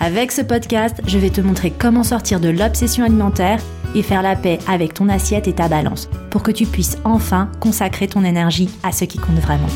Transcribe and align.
Avec 0.00 0.30
ce 0.30 0.42
podcast, 0.42 1.00
je 1.08 1.18
vais 1.18 1.30
te 1.30 1.40
montrer 1.40 1.72
comment 1.72 2.04
sortir 2.04 2.38
de 2.38 2.48
l'obsession 2.48 3.04
alimentaire 3.04 3.60
et 3.96 4.02
faire 4.02 4.22
la 4.22 4.36
paix 4.36 4.60
avec 4.68 4.94
ton 4.94 5.08
assiette 5.08 5.48
et 5.48 5.54
ta 5.54 5.66
balance 5.68 6.08
pour 6.30 6.44
que 6.44 6.52
tu 6.52 6.66
puisses 6.66 6.98
enfin 7.04 7.50
consacrer 7.58 8.06
ton 8.06 8.22
énergie 8.22 8.70
à 8.84 8.92
ce 8.92 9.04
qui 9.04 9.18
compte 9.18 9.40
vraiment. 9.40 9.66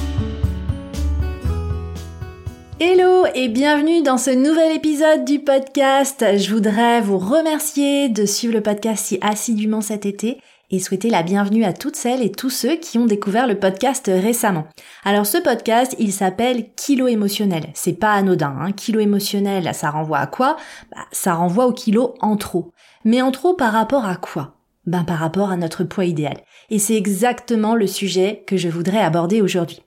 Hello 2.79 3.27
et 3.35 3.49
bienvenue 3.49 4.03
dans 4.03 4.17
ce 4.17 4.31
nouvel 4.31 4.77
épisode 4.77 5.25
du 5.25 5.41
podcast. 5.41 6.25
Je 6.37 6.55
voudrais 6.55 7.01
vous 7.01 7.19
remercier 7.19 8.09
de 8.09 8.25
suivre 8.25 8.55
le 8.55 8.61
podcast 8.61 9.05
si 9.05 9.19
assidûment 9.23 9.81
cet 9.81 10.07
été 10.07 10.39
et 10.73 10.79
souhaiter 10.79 11.11
la 11.11 11.23
bienvenue 11.23 11.65
à 11.65 11.75
toutes 11.75 11.97
celles 11.97 12.23
et 12.23 12.33
tous 12.33 12.49
ceux 12.49 12.77
qui 12.77 12.99
ont 12.99 13.05
découvert 13.05 13.47
le 13.47 13.59
podcast 13.59 14.11
récemment. 14.13 14.67
Alors 15.05 15.27
ce 15.27 15.37
podcast, 15.37 15.95
il 15.99 16.13
s'appelle 16.13 16.73
Kilo 16.75 17.09
émotionnel. 17.09 17.67
C'est 17.75 17.93
pas 17.93 18.15
anodin, 18.15 18.57
hein. 18.59 18.73
Kilo 18.73 18.99
émotionnel, 18.99 19.75
ça 19.75 19.91
renvoie 19.91 20.19
à 20.19 20.27
quoi? 20.27 20.57
Bah, 20.91 21.03
Ça 21.13 21.35
renvoie 21.35 21.67
au 21.67 21.73
kilo 21.73 22.15
en 22.21 22.37
trop. 22.37 22.73
Mais 23.05 23.21
en 23.21 23.31
trop 23.31 23.53
par 23.53 23.75
rapport 23.75 24.07
à 24.07 24.17
quoi? 24.17 24.57
Ben 24.87 25.05
par 25.05 25.19
rapport 25.19 25.51
à 25.51 25.57
notre 25.57 25.85
poids 25.85 26.07
idéal. 26.07 26.39
Et 26.71 26.79
c'est 26.79 26.97
exactement 26.97 27.75
le 27.75 27.87
sujet 27.87 28.43
que 28.47 28.57
je 28.57 28.69
voudrais 28.69 29.03
aborder 29.03 29.43
aujourd'hui. 29.43 29.83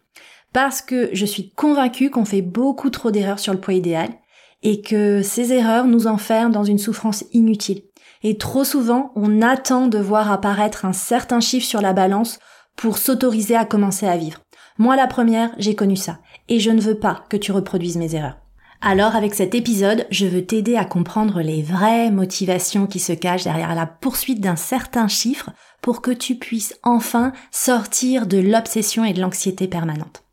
Parce 0.53 0.81
que 0.81 1.09
je 1.11 1.25
suis 1.25 1.50
convaincue 1.50 2.11
qu'on 2.11 2.25
fait 2.25 2.44
beaucoup 2.44 2.91
trop 2.91 3.09
d'erreurs 3.09 3.39
sur 3.39 3.53
le 3.53 3.59
poids 3.59 3.73
idéal 3.73 4.09
et 4.61 4.81
que 4.81 5.22
ces 5.22 5.52
erreurs 5.52 5.86
nous 5.86 6.08
enferment 6.08 6.52
dans 6.52 6.63
une 6.63 6.78
souffrance 6.78 7.25
inutile. 7.33 7.81
Et 8.28 8.40
trop 8.40 8.64
souvent, 8.64 9.12
on 9.16 9.44
attend 9.44 9.86
de 9.86 10.00
voir 10.00 10.31
apparaître 10.31 10.84
un 10.84 10.94
certain 10.94 11.40
chiffre 11.40 11.68
sur 11.68 11.80
la 11.80 11.94
balance 11.94 12.40
pour 12.76 12.98
s'autoriser 12.98 13.56
à 13.56 13.66
commencer 13.66 14.08
à 14.08 14.18
vivre. 14.18 14.40
Moi, 14.80 14.95
la 14.95 15.06
première, 15.06 15.52
j'ai 15.59 15.76
connu 15.76 15.95
ça. 15.95 16.18
Et 16.50 16.59
je 16.59 16.72
ne 16.72 16.81
veux 16.81 16.98
pas 16.98 17.23
que 17.30 17.38
tu 17.38 17.52
reproduises 17.52 17.98
mes 17.98 18.16
erreurs. 18.16 18.40
Alors, 18.81 19.16
avec 19.16 19.36
cet 19.36 19.53
épisode, 19.53 20.08
je 20.09 20.26
veux 20.26 20.44
t'aider 20.44 20.76
à 20.76 20.86
comprendre 20.86 21.42
les 21.42 21.62
vraies 21.62 22.09
motivations 22.09 22.88
qui 22.88 22.98
se 22.98 23.14
cachent 23.14 23.44
derrière 23.44 23.76
la 23.76 23.86
poursuite 23.86 24.42
d'un 24.42 24.56
certain 24.56 25.08
chiffre 25.08 25.52
pour 25.84 26.02
que 26.02 26.09
tu 26.09 26.34
puisses 26.34 26.80
enfin 26.81 27.31
sortir 27.52 28.26
de 28.26 28.40
l'obsession 28.40 29.06
et 29.06 29.14
de 29.14 29.22
l'anxiété 29.22 29.68
permanente. 29.68 30.23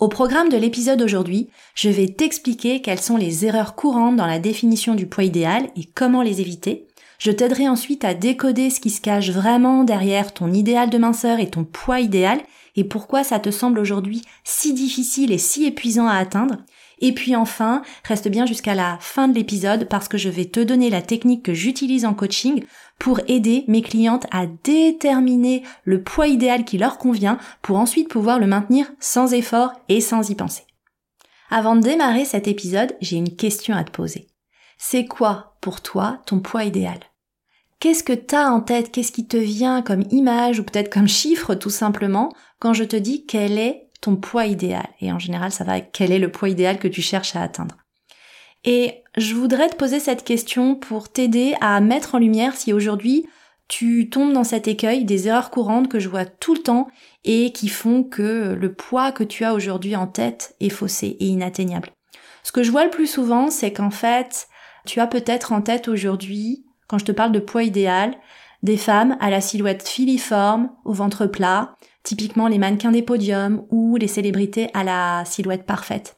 Au 0.00 0.08
programme 0.08 0.48
de 0.48 0.56
l'épisode 0.56 1.02
aujourd'hui, 1.02 1.50
je 1.76 1.88
vais 1.88 2.08
t'expliquer 2.08 2.82
quelles 2.82 3.00
sont 3.00 3.16
les 3.16 3.46
erreurs 3.46 3.76
courantes 3.76 4.16
dans 4.16 4.26
la 4.26 4.40
définition 4.40 4.96
du 4.96 5.06
poids 5.06 5.22
idéal 5.22 5.68
et 5.76 5.84
comment 5.84 6.22
les 6.22 6.40
éviter, 6.40 6.87
je 7.18 7.32
t'aiderai 7.32 7.68
ensuite 7.68 8.04
à 8.04 8.14
décoder 8.14 8.70
ce 8.70 8.80
qui 8.80 8.90
se 8.90 9.00
cache 9.00 9.30
vraiment 9.30 9.84
derrière 9.84 10.32
ton 10.32 10.52
idéal 10.52 10.88
de 10.88 10.98
minceur 10.98 11.40
et 11.40 11.50
ton 11.50 11.64
poids 11.64 12.00
idéal 12.00 12.40
et 12.76 12.84
pourquoi 12.84 13.24
ça 13.24 13.40
te 13.40 13.50
semble 13.50 13.80
aujourd'hui 13.80 14.22
si 14.44 14.72
difficile 14.72 15.32
et 15.32 15.38
si 15.38 15.64
épuisant 15.64 16.06
à 16.06 16.14
atteindre. 16.14 16.58
Et 17.00 17.12
puis 17.12 17.34
enfin, 17.34 17.82
reste 18.04 18.28
bien 18.28 18.46
jusqu'à 18.46 18.74
la 18.74 18.98
fin 19.00 19.28
de 19.28 19.34
l'épisode 19.34 19.88
parce 19.88 20.08
que 20.08 20.18
je 20.18 20.28
vais 20.28 20.44
te 20.44 20.60
donner 20.60 20.90
la 20.90 21.02
technique 21.02 21.44
que 21.44 21.54
j'utilise 21.54 22.04
en 22.04 22.14
coaching 22.14 22.64
pour 22.98 23.20
aider 23.28 23.64
mes 23.66 23.82
clientes 23.82 24.26
à 24.30 24.46
déterminer 24.46 25.62
le 25.84 26.02
poids 26.02 26.28
idéal 26.28 26.64
qui 26.64 26.78
leur 26.78 26.98
convient 26.98 27.38
pour 27.62 27.78
ensuite 27.78 28.08
pouvoir 28.08 28.38
le 28.38 28.46
maintenir 28.46 28.86
sans 29.00 29.32
effort 29.32 29.72
et 29.88 30.00
sans 30.00 30.30
y 30.30 30.34
penser. 30.34 30.62
Avant 31.50 31.76
de 31.76 31.82
démarrer 31.82 32.24
cet 32.24 32.46
épisode, 32.46 32.96
j'ai 33.00 33.16
une 33.16 33.34
question 33.34 33.74
à 33.74 33.84
te 33.84 33.90
poser. 33.90 34.28
C'est 34.76 35.06
quoi 35.06 35.56
pour 35.60 35.80
toi 35.80 36.20
ton 36.26 36.40
poids 36.40 36.64
idéal? 36.64 37.07
Qu'est-ce 37.80 38.02
que 38.02 38.12
t'as 38.12 38.48
en 38.48 38.60
tête? 38.60 38.90
Qu'est-ce 38.90 39.12
qui 39.12 39.26
te 39.26 39.36
vient 39.36 39.82
comme 39.82 40.02
image 40.10 40.58
ou 40.58 40.64
peut-être 40.64 40.92
comme 40.92 41.06
chiffre 41.06 41.54
tout 41.54 41.70
simplement 41.70 42.32
quand 42.58 42.72
je 42.72 42.82
te 42.82 42.96
dis 42.96 43.24
quel 43.24 43.56
est 43.56 43.88
ton 44.00 44.16
poids 44.16 44.46
idéal? 44.46 44.88
Et 45.00 45.12
en 45.12 45.20
général, 45.20 45.52
ça 45.52 45.62
va 45.62 45.72
avec 45.72 45.92
quel 45.92 46.10
est 46.10 46.18
le 46.18 46.32
poids 46.32 46.48
idéal 46.48 46.78
que 46.78 46.88
tu 46.88 47.02
cherches 47.02 47.36
à 47.36 47.42
atteindre. 47.42 47.76
Et 48.64 49.02
je 49.16 49.34
voudrais 49.34 49.68
te 49.68 49.76
poser 49.76 50.00
cette 50.00 50.24
question 50.24 50.74
pour 50.74 51.08
t'aider 51.08 51.54
à 51.60 51.80
mettre 51.80 52.16
en 52.16 52.18
lumière 52.18 52.56
si 52.56 52.72
aujourd'hui 52.72 53.26
tu 53.68 54.08
tombes 54.10 54.32
dans 54.32 54.44
cet 54.44 54.66
écueil 54.66 55.04
des 55.04 55.28
erreurs 55.28 55.50
courantes 55.50 55.88
que 55.88 56.00
je 56.00 56.08
vois 56.08 56.24
tout 56.24 56.54
le 56.54 56.62
temps 56.62 56.88
et 57.24 57.52
qui 57.52 57.68
font 57.68 58.02
que 58.02 58.56
le 58.58 58.72
poids 58.72 59.12
que 59.12 59.24
tu 59.24 59.44
as 59.44 59.54
aujourd'hui 59.54 59.94
en 59.94 60.06
tête 60.06 60.56
est 60.58 60.68
faussé 60.70 61.16
et 61.20 61.26
inatteignable. 61.26 61.90
Ce 62.42 62.50
que 62.50 62.62
je 62.62 62.72
vois 62.72 62.84
le 62.84 62.90
plus 62.90 63.06
souvent, 63.06 63.50
c'est 63.50 63.72
qu'en 63.72 63.90
fait, 63.90 64.48
tu 64.86 65.00
as 65.00 65.06
peut-être 65.06 65.52
en 65.52 65.60
tête 65.60 65.86
aujourd'hui 65.86 66.64
quand 66.88 66.98
je 66.98 67.04
te 67.04 67.12
parle 67.12 67.32
de 67.32 67.38
poids 67.38 67.62
idéal, 67.62 68.16
des 68.62 68.76
femmes 68.76 69.16
à 69.20 69.30
la 69.30 69.40
silhouette 69.40 69.86
filiforme, 69.86 70.70
au 70.84 70.92
ventre 70.92 71.26
plat, 71.26 71.76
typiquement 72.02 72.48
les 72.48 72.58
mannequins 72.58 72.90
des 72.90 73.02
podiums 73.02 73.64
ou 73.70 73.96
les 73.96 74.08
célébrités 74.08 74.68
à 74.74 74.82
la 74.82 75.24
silhouette 75.24 75.66
parfaite. 75.66 76.16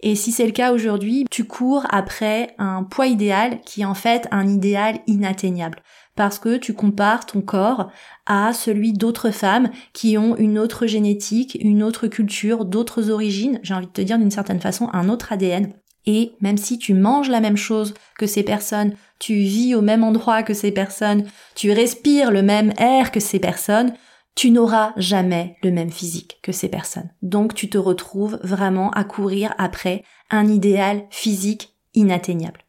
Et 0.00 0.16
si 0.16 0.32
c'est 0.32 0.46
le 0.46 0.52
cas 0.52 0.72
aujourd'hui, 0.72 1.26
tu 1.30 1.44
cours 1.44 1.86
après 1.90 2.54
un 2.58 2.82
poids 2.82 3.06
idéal 3.06 3.60
qui 3.60 3.82
est 3.82 3.86
en 3.86 3.94
fait 3.94 4.26
un 4.32 4.48
idéal 4.48 4.98
inatteignable. 5.06 5.82
Parce 6.16 6.38
que 6.38 6.56
tu 6.56 6.74
compares 6.74 7.24
ton 7.24 7.40
corps 7.40 7.90
à 8.26 8.52
celui 8.52 8.92
d'autres 8.92 9.30
femmes 9.30 9.70
qui 9.92 10.18
ont 10.18 10.36
une 10.36 10.58
autre 10.58 10.86
génétique, 10.86 11.56
une 11.60 11.82
autre 11.82 12.08
culture, 12.08 12.64
d'autres 12.64 13.10
origines, 13.10 13.60
j'ai 13.62 13.74
envie 13.74 13.86
de 13.86 13.92
te 13.92 14.02
dire 14.02 14.18
d'une 14.18 14.30
certaine 14.30 14.60
façon 14.60 14.90
un 14.92 15.08
autre 15.08 15.32
ADN. 15.32 15.72
Et 16.06 16.32
même 16.40 16.56
si 16.56 16.78
tu 16.78 16.94
manges 16.94 17.28
la 17.28 17.40
même 17.40 17.56
chose 17.56 17.94
que 18.18 18.26
ces 18.26 18.42
personnes, 18.42 18.94
tu 19.18 19.34
vis 19.34 19.74
au 19.74 19.82
même 19.82 20.02
endroit 20.02 20.42
que 20.42 20.54
ces 20.54 20.72
personnes, 20.72 21.24
tu 21.54 21.70
respires 21.70 22.30
le 22.30 22.42
même 22.42 22.72
air 22.78 23.12
que 23.12 23.20
ces 23.20 23.38
personnes, 23.38 23.92
tu 24.34 24.50
n'auras 24.50 24.92
jamais 24.96 25.56
le 25.62 25.70
même 25.70 25.90
physique 25.90 26.38
que 26.42 26.52
ces 26.52 26.68
personnes. 26.68 27.10
Donc 27.22 27.54
tu 27.54 27.68
te 27.68 27.78
retrouves 27.78 28.38
vraiment 28.42 28.90
à 28.90 29.04
courir 29.04 29.54
après 29.58 30.02
un 30.30 30.48
idéal 30.48 31.04
physique 31.10 31.74
inatteignable. 31.94 32.64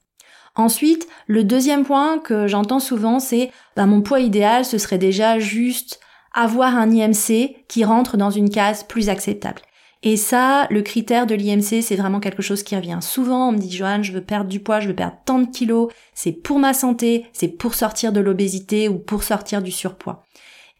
Ensuite, 0.55 1.07
le 1.25 1.43
deuxième 1.43 1.83
point 1.83 2.19
que 2.19 2.47
j'entends 2.47 2.79
souvent, 2.79 3.19
c'est 3.19 3.51
bah, 3.75 3.87
mon 3.87 4.01
poids 4.01 4.19
idéal, 4.19 4.65
ce 4.65 4.77
serait 4.77 4.99
déjà 4.99 5.39
juste 5.39 5.99
avoir 6.33 6.75
un 6.77 6.91
IMC 6.91 7.65
qui 7.67 7.83
rentre 7.83 8.17
dans 8.17 8.29
une 8.29 8.49
case 8.49 8.83
plus 8.83 9.09
acceptable. 9.09 9.61
Et 10.05 10.17
ça, 10.17 10.67
le 10.69 10.81
critère 10.81 11.25
de 11.25 11.33
l'IMC, 11.33 11.81
c'est 11.81 11.95
vraiment 11.95 12.19
quelque 12.19 12.41
chose 12.41 12.61
qui 12.61 12.75
revient 12.75 12.99
souvent. 13.01 13.47
On 13.47 13.51
me 13.53 13.57
dit, 13.57 13.71
Joanne, 13.71 14.03
je 14.03 14.11
veux 14.11 14.23
perdre 14.23 14.49
du 14.49 14.59
poids, 14.59 14.81
je 14.81 14.89
veux 14.89 14.95
perdre 14.95 15.17
tant 15.25 15.39
de 15.39 15.49
kilos. 15.49 15.91
C'est 16.13 16.33
pour 16.33 16.59
ma 16.59 16.73
santé, 16.73 17.25
c'est 17.31 17.47
pour 17.47 17.73
sortir 17.73 18.11
de 18.11 18.19
l'obésité 18.19 18.89
ou 18.89 18.99
pour 18.99 19.23
sortir 19.23 19.61
du 19.61 19.71
surpoids. 19.71 20.25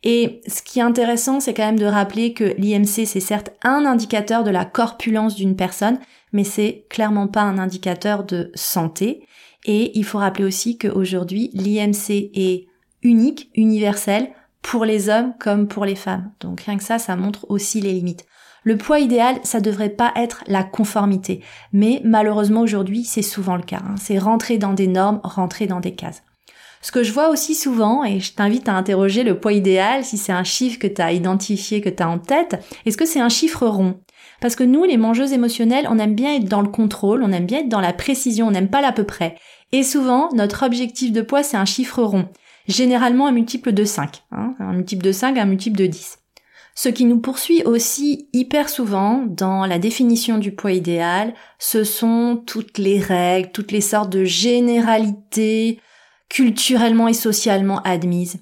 Et 0.03 0.41
ce 0.45 0.61
qui 0.61 0.79
est 0.79 0.83
intéressant, 0.83 1.39
c'est 1.39 1.53
quand 1.53 1.65
même 1.65 1.79
de 1.79 1.85
rappeler 1.85 2.33
que 2.33 2.53
l'IMC, 2.57 3.05
c'est 3.05 3.21
certes 3.21 3.51
un 3.63 3.85
indicateur 3.85 4.43
de 4.43 4.51
la 4.51 4.65
corpulence 4.65 5.35
d'une 5.35 5.55
personne, 5.55 5.99
mais 6.33 6.43
c'est 6.43 6.85
clairement 6.89 7.29
pas 7.29 7.43
un 7.43 7.57
indicateur 7.57 8.25
de 8.25 8.51
santé. 8.55 9.25
Et 9.63 9.97
il 9.97 10.03
faut 10.03 10.17
rappeler 10.17 10.43
aussi 10.43 10.77
qu'aujourd'hui, 10.77 11.49
l'IMC 11.53 12.29
est 12.33 12.67
unique, 13.01 13.49
universel, 13.55 14.31
pour 14.61 14.83
les 14.83 15.07
hommes 15.07 15.33
comme 15.39 15.69
pour 15.69 15.85
les 15.85 15.95
femmes. 15.95 16.31
Donc 16.41 16.61
rien 16.61 16.77
que 16.77 16.83
ça, 16.83 16.99
ça 16.99 17.15
montre 17.15 17.45
aussi 17.49 17.79
les 17.79 17.93
limites. 17.93 18.25
Le 18.63 18.77
poids 18.77 18.99
idéal, 18.99 19.39
ça 19.43 19.59
devrait 19.59 19.89
pas 19.89 20.13
être 20.15 20.43
la 20.47 20.63
conformité. 20.63 21.41
Mais 21.73 22.01
malheureusement 22.03 22.61
aujourd'hui, 22.61 23.03
c'est 23.03 23.21
souvent 23.21 23.55
le 23.55 23.63
cas. 23.63 23.81
Hein. 23.85 23.95
C'est 23.97 24.17
rentrer 24.17 24.57
dans 24.57 24.73
des 24.73 24.87
normes, 24.87 25.19
rentrer 25.23 25.67
dans 25.67 25.79
des 25.79 25.95
cases. 25.95 26.23
Ce 26.81 26.91
que 26.91 27.03
je 27.03 27.13
vois 27.13 27.29
aussi 27.29 27.55
souvent, 27.55 28.03
et 28.03 28.19
je 28.19 28.33
t'invite 28.33 28.67
à 28.67 28.75
interroger 28.75 29.23
le 29.23 29.39
poids 29.39 29.53
idéal, 29.53 30.03
si 30.03 30.17
c'est 30.17 30.33
un 30.33 30.43
chiffre 30.43 30.79
que 30.79 30.87
tu 30.87 31.01
as 31.01 31.13
identifié, 31.13 31.79
que 31.79 31.89
tu 31.89 32.03
as 32.03 32.09
en 32.09 32.19
tête, 32.19 32.61
est-ce 32.85 32.97
que 32.97 33.05
c'est 33.05 33.21
un 33.21 33.29
chiffre 33.29 33.65
rond? 33.65 34.01
Parce 34.41 34.57
que 34.57 34.65
nous, 34.65 34.83
les 34.83 34.97
mangeuses 34.97 35.31
émotionnelles, 35.31 35.87
on 35.89 35.97
aime 35.97 36.15
bien 36.15 36.35
être 36.35 36.49
dans 36.49 36.61
le 36.61 36.67
contrôle, 36.67 37.23
on 37.23 37.31
aime 37.31 37.45
bien 37.45 37.59
être 37.59 37.69
dans 37.69 37.79
la 37.79 37.93
précision, 37.93 38.47
on 38.47 38.51
n'aime 38.51 38.69
pas 38.69 38.81
l'à 38.81 38.91
peu 38.91 39.05
près. 39.05 39.35
Et 39.71 39.83
souvent, 39.83 40.27
notre 40.33 40.65
objectif 40.65 41.13
de 41.13 41.21
poids, 41.21 41.43
c'est 41.43 41.55
un 41.55 41.63
chiffre 41.63 42.03
rond. 42.03 42.27
Généralement 42.67 43.27
un 43.27 43.31
multiple 43.31 43.71
de 43.71 43.85
5. 43.85 44.23
Hein, 44.33 44.53
un 44.59 44.73
multiple 44.73 45.05
de 45.05 45.13
5, 45.13 45.37
un 45.37 45.45
multiple 45.45 45.77
de 45.77 45.87
10. 45.87 46.19
Ce 46.75 46.89
qui 46.89 47.05
nous 47.05 47.19
poursuit 47.19 47.63
aussi 47.63 48.29
hyper 48.33 48.67
souvent 48.67 49.23
dans 49.27 49.65
la 49.65 49.77
définition 49.77 50.37
du 50.39 50.53
poids 50.53 50.71
idéal, 50.71 51.33
ce 51.59 51.83
sont 51.83 52.41
toutes 52.45 52.77
les 52.77 52.99
règles, 52.99 53.51
toutes 53.51 53.71
les 53.71 53.81
sortes 53.81 54.09
de 54.09 54.23
généralités 54.23 55.79
culturellement 56.29 57.07
et 57.07 57.13
socialement 57.13 57.81
admises. 57.83 58.39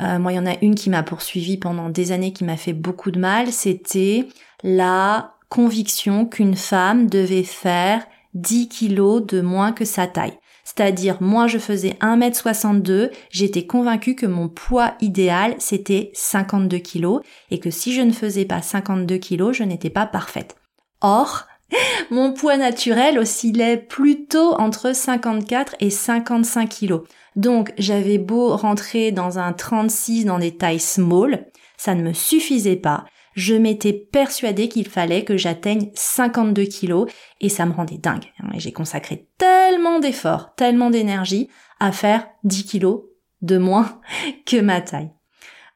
Euh, 0.00 0.18
moi, 0.18 0.32
il 0.32 0.36
y 0.36 0.40
en 0.40 0.46
a 0.46 0.56
une 0.60 0.74
qui 0.74 0.90
m'a 0.90 1.02
poursuivi 1.02 1.56
pendant 1.56 1.88
des 1.88 2.12
années, 2.12 2.32
qui 2.32 2.44
m'a 2.44 2.56
fait 2.56 2.72
beaucoup 2.72 3.10
de 3.10 3.18
mal, 3.18 3.52
c'était 3.52 4.28
la 4.62 5.34
conviction 5.48 6.26
qu'une 6.26 6.56
femme 6.56 7.08
devait 7.08 7.44
faire 7.44 8.04
10 8.34 8.68
kilos 8.68 9.24
de 9.24 9.40
moins 9.40 9.72
que 9.72 9.84
sa 9.84 10.06
taille. 10.06 10.38
C'est-à-dire, 10.68 11.16
moi, 11.22 11.46
je 11.46 11.56
faisais 11.56 11.96
1m62, 12.02 13.10
j'étais 13.30 13.64
convaincue 13.64 14.14
que 14.14 14.26
mon 14.26 14.50
poids 14.50 14.96
idéal, 15.00 15.54
c'était 15.58 16.10
52 16.12 16.78
kg, 16.78 17.20
et 17.50 17.58
que 17.58 17.70
si 17.70 17.94
je 17.94 18.02
ne 18.02 18.12
faisais 18.12 18.44
pas 18.44 18.60
52 18.60 19.16
kg, 19.16 19.52
je 19.52 19.64
n'étais 19.64 19.88
pas 19.88 20.04
parfaite. 20.04 20.56
Or, 21.00 21.46
mon 22.10 22.34
poids 22.34 22.58
naturel 22.58 23.18
oscillait 23.18 23.78
plutôt 23.78 24.52
entre 24.60 24.94
54 24.94 25.76
et 25.80 25.88
55 25.88 26.68
kg. 26.68 26.98
Donc, 27.34 27.72
j'avais 27.78 28.18
beau 28.18 28.54
rentrer 28.54 29.10
dans 29.10 29.38
un 29.38 29.54
36 29.54 30.26
dans 30.26 30.38
des 30.38 30.54
tailles 30.54 30.80
small, 30.80 31.46
ça 31.78 31.94
ne 31.94 32.02
me 32.02 32.12
suffisait 32.12 32.76
pas 32.76 33.06
je 33.34 33.54
m'étais 33.54 33.92
persuadée 33.92 34.68
qu'il 34.68 34.88
fallait 34.88 35.24
que 35.24 35.36
j'atteigne 35.36 35.90
52 35.94 36.64
kilos 36.64 37.10
et 37.40 37.48
ça 37.48 37.66
me 37.66 37.72
rendait 37.72 37.98
dingue. 37.98 38.26
Et 38.54 38.60
j'ai 38.60 38.72
consacré 38.72 39.26
tellement 39.38 40.00
d'efforts, 40.00 40.54
tellement 40.54 40.90
d'énergie 40.90 41.48
à 41.80 41.92
faire 41.92 42.26
10 42.44 42.64
kilos 42.64 43.02
de 43.42 43.58
moins 43.58 44.00
que 44.46 44.60
ma 44.60 44.80
taille. 44.80 45.10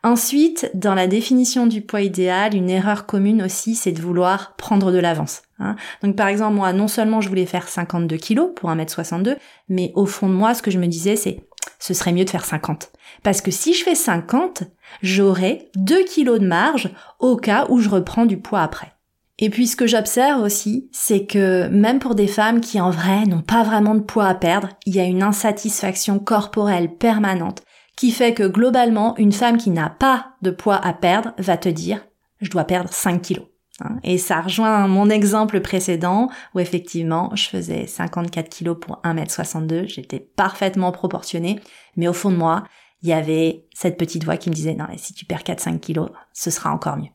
Ensuite, 0.04 0.68
dans 0.74 0.96
la 0.96 1.06
définition 1.06 1.68
du 1.68 1.80
poids 1.80 2.00
idéal, 2.00 2.56
une 2.56 2.70
erreur 2.70 3.06
commune 3.06 3.40
aussi, 3.40 3.76
c'est 3.76 3.92
de 3.92 4.02
vouloir 4.02 4.56
prendre 4.56 4.90
de 4.90 4.98
l'avance. 4.98 5.42
Hein. 5.60 5.76
Donc 6.02 6.16
par 6.16 6.26
exemple, 6.26 6.56
moi, 6.56 6.72
non 6.72 6.88
seulement 6.88 7.20
je 7.20 7.28
voulais 7.28 7.46
faire 7.46 7.68
52 7.68 8.16
kilos 8.16 8.50
pour 8.56 8.70
1m62, 8.70 9.36
mais 9.68 9.92
au 9.94 10.06
fond 10.06 10.28
de 10.28 10.34
moi, 10.34 10.54
ce 10.54 10.62
que 10.62 10.72
je 10.72 10.80
me 10.80 10.88
disais, 10.88 11.14
c'est 11.14 11.44
ce 11.78 11.94
serait 11.94 12.12
mieux 12.12 12.24
de 12.24 12.30
faire 12.30 12.44
50. 12.44 12.90
Parce 13.22 13.40
que 13.40 13.50
si 13.50 13.74
je 13.74 13.84
fais 13.84 13.94
50, 13.94 14.64
j'aurai 15.02 15.70
2 15.76 16.04
kilos 16.04 16.40
de 16.40 16.46
marge 16.46 16.90
au 17.18 17.36
cas 17.36 17.66
où 17.68 17.78
je 17.80 17.88
reprends 17.88 18.26
du 18.26 18.38
poids 18.38 18.62
après. 18.62 18.92
Et 19.38 19.50
puis 19.50 19.66
ce 19.66 19.76
que 19.76 19.86
j'observe 19.86 20.42
aussi, 20.42 20.88
c'est 20.92 21.26
que 21.26 21.66
même 21.68 21.98
pour 21.98 22.14
des 22.14 22.28
femmes 22.28 22.60
qui 22.60 22.80
en 22.80 22.90
vrai 22.90 23.24
n'ont 23.24 23.42
pas 23.42 23.62
vraiment 23.64 23.94
de 23.94 24.00
poids 24.00 24.26
à 24.26 24.34
perdre, 24.34 24.68
il 24.86 24.94
y 24.94 25.00
a 25.00 25.04
une 25.04 25.22
insatisfaction 25.22 26.18
corporelle 26.18 26.96
permanente 26.96 27.62
qui 27.96 28.10
fait 28.10 28.34
que 28.34 28.46
globalement, 28.46 29.16
une 29.16 29.32
femme 29.32 29.56
qui 29.56 29.70
n'a 29.70 29.90
pas 29.90 30.32
de 30.42 30.50
poids 30.50 30.76
à 30.76 30.92
perdre 30.92 31.32
va 31.38 31.56
te 31.56 31.68
dire 31.68 32.06
je 32.40 32.50
dois 32.50 32.64
perdre 32.64 32.92
5 32.92 33.22
kilos. 33.22 33.46
Hein. 33.82 33.98
Et 34.02 34.18
ça 34.18 34.40
rejoint 34.40 34.86
mon 34.88 35.10
exemple 35.10 35.60
précédent 35.60 36.28
où 36.54 36.60
effectivement 36.60 37.30
je 37.34 37.48
faisais 37.48 37.86
54 37.86 38.48
kilos 38.48 38.76
pour 38.80 39.00
1m62, 39.04 39.86
j'étais 39.86 40.20
parfaitement 40.20 40.92
proportionnée, 40.92 41.60
mais 41.96 42.08
au 42.08 42.12
fond 42.12 42.30
de 42.30 42.36
moi, 42.36 42.64
il 43.02 43.08
y 43.08 43.12
avait 43.12 43.66
cette 43.74 43.98
petite 43.98 44.24
voix 44.24 44.36
qui 44.36 44.50
me 44.50 44.54
disait 44.54 44.74
non, 44.74 44.86
si 44.96 45.12
tu 45.14 45.24
perds 45.24 45.42
4-5 45.42 45.80
kilos, 45.80 46.10
ce 46.32 46.50
sera 46.50 46.70
encore 46.70 46.96
mieux. 46.96 47.10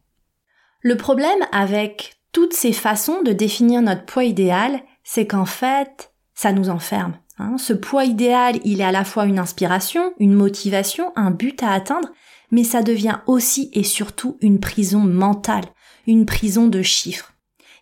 Le 0.81 0.97
problème 0.97 1.39
avec 1.51 2.17
toutes 2.31 2.53
ces 2.53 2.73
façons 2.73 3.21
de 3.23 3.31
définir 3.31 3.81
notre 3.81 4.05
poids 4.05 4.25
idéal, 4.25 4.81
c'est 5.03 5.25
qu'en 5.25 5.45
fait, 5.45 6.13
ça 6.33 6.51
nous 6.51 6.69
enferme. 6.69 7.17
Hein. 7.39 7.57
Ce 7.57 7.73
poids 7.73 8.05
idéal, 8.05 8.59
il 8.63 8.81
est 8.81 8.85
à 8.85 8.91
la 8.91 9.05
fois 9.05 9.25
une 9.25 9.39
inspiration, 9.39 10.13
une 10.19 10.33
motivation, 10.33 11.13
un 11.15 11.31
but 11.31 11.63
à 11.63 11.71
atteindre, 11.71 12.09
mais 12.51 12.63
ça 12.63 12.81
devient 12.81 13.19
aussi 13.25 13.69
et 13.73 13.83
surtout 13.83 14.37
une 14.41 14.59
prison 14.59 14.99
mentale, 14.99 15.65
une 16.07 16.25
prison 16.25 16.67
de 16.67 16.81
chiffres. 16.81 17.33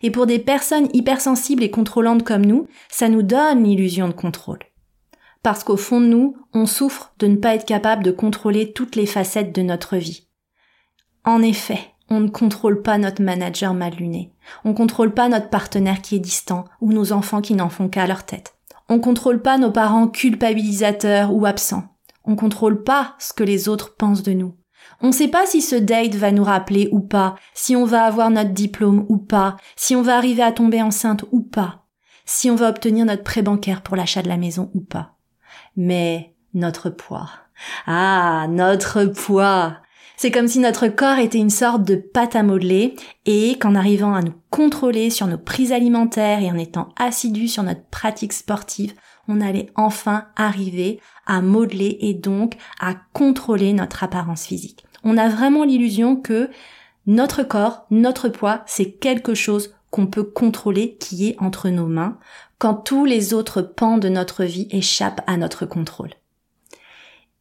Et 0.02 0.10
pour 0.10 0.26
des 0.26 0.38
personnes 0.38 0.88
hypersensibles 0.92 1.62
et 1.62 1.70
contrôlantes 1.70 2.24
comme 2.24 2.44
nous, 2.44 2.66
ça 2.90 3.08
nous 3.08 3.22
donne 3.22 3.64
l'illusion 3.64 4.08
de 4.08 4.12
contrôle 4.12 4.58
parce 5.46 5.62
qu'au 5.62 5.76
fond 5.76 6.00
de 6.00 6.06
nous, 6.06 6.36
on 6.54 6.66
souffre 6.66 7.12
de 7.20 7.28
ne 7.28 7.36
pas 7.36 7.54
être 7.54 7.64
capable 7.64 8.02
de 8.02 8.10
contrôler 8.10 8.72
toutes 8.72 8.96
les 8.96 9.06
facettes 9.06 9.54
de 9.54 9.62
notre 9.62 9.96
vie. 9.96 10.26
En 11.24 11.40
effet, 11.40 11.78
on 12.08 12.18
ne 12.18 12.28
contrôle 12.28 12.82
pas 12.82 12.98
notre 12.98 13.22
manager 13.22 13.72
mal 13.72 13.94
luné. 13.94 14.32
On 14.64 14.74
contrôle 14.74 15.14
pas 15.14 15.28
notre 15.28 15.48
partenaire 15.48 16.02
qui 16.02 16.16
est 16.16 16.18
distant 16.18 16.64
ou 16.80 16.92
nos 16.92 17.12
enfants 17.12 17.42
qui 17.42 17.54
n'en 17.54 17.68
font 17.68 17.88
qu'à 17.88 18.08
leur 18.08 18.26
tête. 18.26 18.56
On 18.88 18.98
contrôle 18.98 19.40
pas 19.40 19.56
nos 19.56 19.70
parents 19.70 20.08
culpabilisateurs 20.08 21.32
ou 21.32 21.46
absents. 21.46 21.84
On 22.24 22.34
contrôle 22.34 22.82
pas 22.82 23.14
ce 23.20 23.32
que 23.32 23.44
les 23.44 23.68
autres 23.68 23.94
pensent 23.94 24.24
de 24.24 24.32
nous. 24.32 24.56
On 25.00 25.08
ne 25.08 25.12
sait 25.12 25.28
pas 25.28 25.46
si 25.46 25.60
ce 25.60 25.76
date 25.76 26.14
va 26.14 26.32
nous 26.32 26.44
rappeler 26.44 26.88
ou 26.92 27.00
pas, 27.00 27.36
si 27.54 27.76
on 27.76 27.84
va 27.84 28.04
avoir 28.04 28.30
notre 28.30 28.50
diplôme 28.50 29.04
ou 29.08 29.18
pas, 29.18 29.56
si 29.76 29.94
on 29.94 30.02
va 30.02 30.16
arriver 30.16 30.42
à 30.42 30.52
tomber 30.52 30.82
enceinte 30.82 31.24
ou 31.32 31.40
pas, 31.40 31.84
si 32.24 32.50
on 32.50 32.56
va 32.56 32.68
obtenir 32.68 33.04
notre 33.04 33.24
prêt 33.24 33.42
bancaire 33.42 33.82
pour 33.82 33.96
l'achat 33.96 34.22
de 34.22 34.28
la 34.28 34.36
maison 34.36 34.70
ou 34.74 34.80
pas 34.80 35.16
mais 35.76 36.34
notre 36.54 36.90
poids. 36.90 37.30
Ah, 37.86 38.46
notre 38.48 39.04
poids. 39.04 39.76
C'est 40.16 40.30
comme 40.30 40.48
si 40.48 40.58
notre 40.60 40.88
corps 40.88 41.18
était 41.18 41.38
une 41.38 41.50
sorte 41.50 41.84
de 41.84 41.94
pâte 41.94 42.36
à 42.36 42.42
modeler 42.42 42.96
et 43.26 43.58
qu'en 43.58 43.74
arrivant 43.74 44.14
à 44.14 44.22
nous 44.22 44.34
contrôler 44.50 45.10
sur 45.10 45.26
nos 45.26 45.36
prises 45.36 45.72
alimentaires 45.72 46.40
et 46.40 46.50
en 46.50 46.56
étant 46.56 46.88
assidus 46.98 47.48
sur 47.48 47.62
notre 47.62 47.84
pratique 47.90 48.32
sportive, 48.32 48.94
on 49.28 49.40
allait 49.40 49.70
enfin 49.74 50.26
arriver 50.36 51.00
à 51.26 51.40
modeler 51.40 51.98
et 52.00 52.14
donc 52.14 52.56
à 52.80 52.94
contrôler 53.12 53.72
notre 53.72 54.04
apparence 54.04 54.46
physique. 54.46 54.84
On 55.04 55.16
a 55.16 55.28
vraiment 55.28 55.64
l'illusion 55.64 56.16
que 56.16 56.50
notre 57.06 57.42
corps, 57.42 57.86
notre 57.90 58.28
poids, 58.28 58.62
c'est 58.66 58.92
quelque 58.92 59.34
chose 59.34 59.74
qu'on 59.90 60.06
peut 60.06 60.24
contrôler 60.24 60.96
qui 60.96 61.28
est 61.28 61.36
entre 61.38 61.68
nos 61.68 61.86
mains, 61.86 62.18
quand 62.58 62.74
tous 62.74 63.04
les 63.04 63.32
autres 63.34 63.62
pans 63.62 63.98
de 63.98 64.08
notre 64.08 64.44
vie 64.44 64.68
échappent 64.70 65.22
à 65.26 65.36
notre 65.36 65.66
contrôle. 65.66 66.10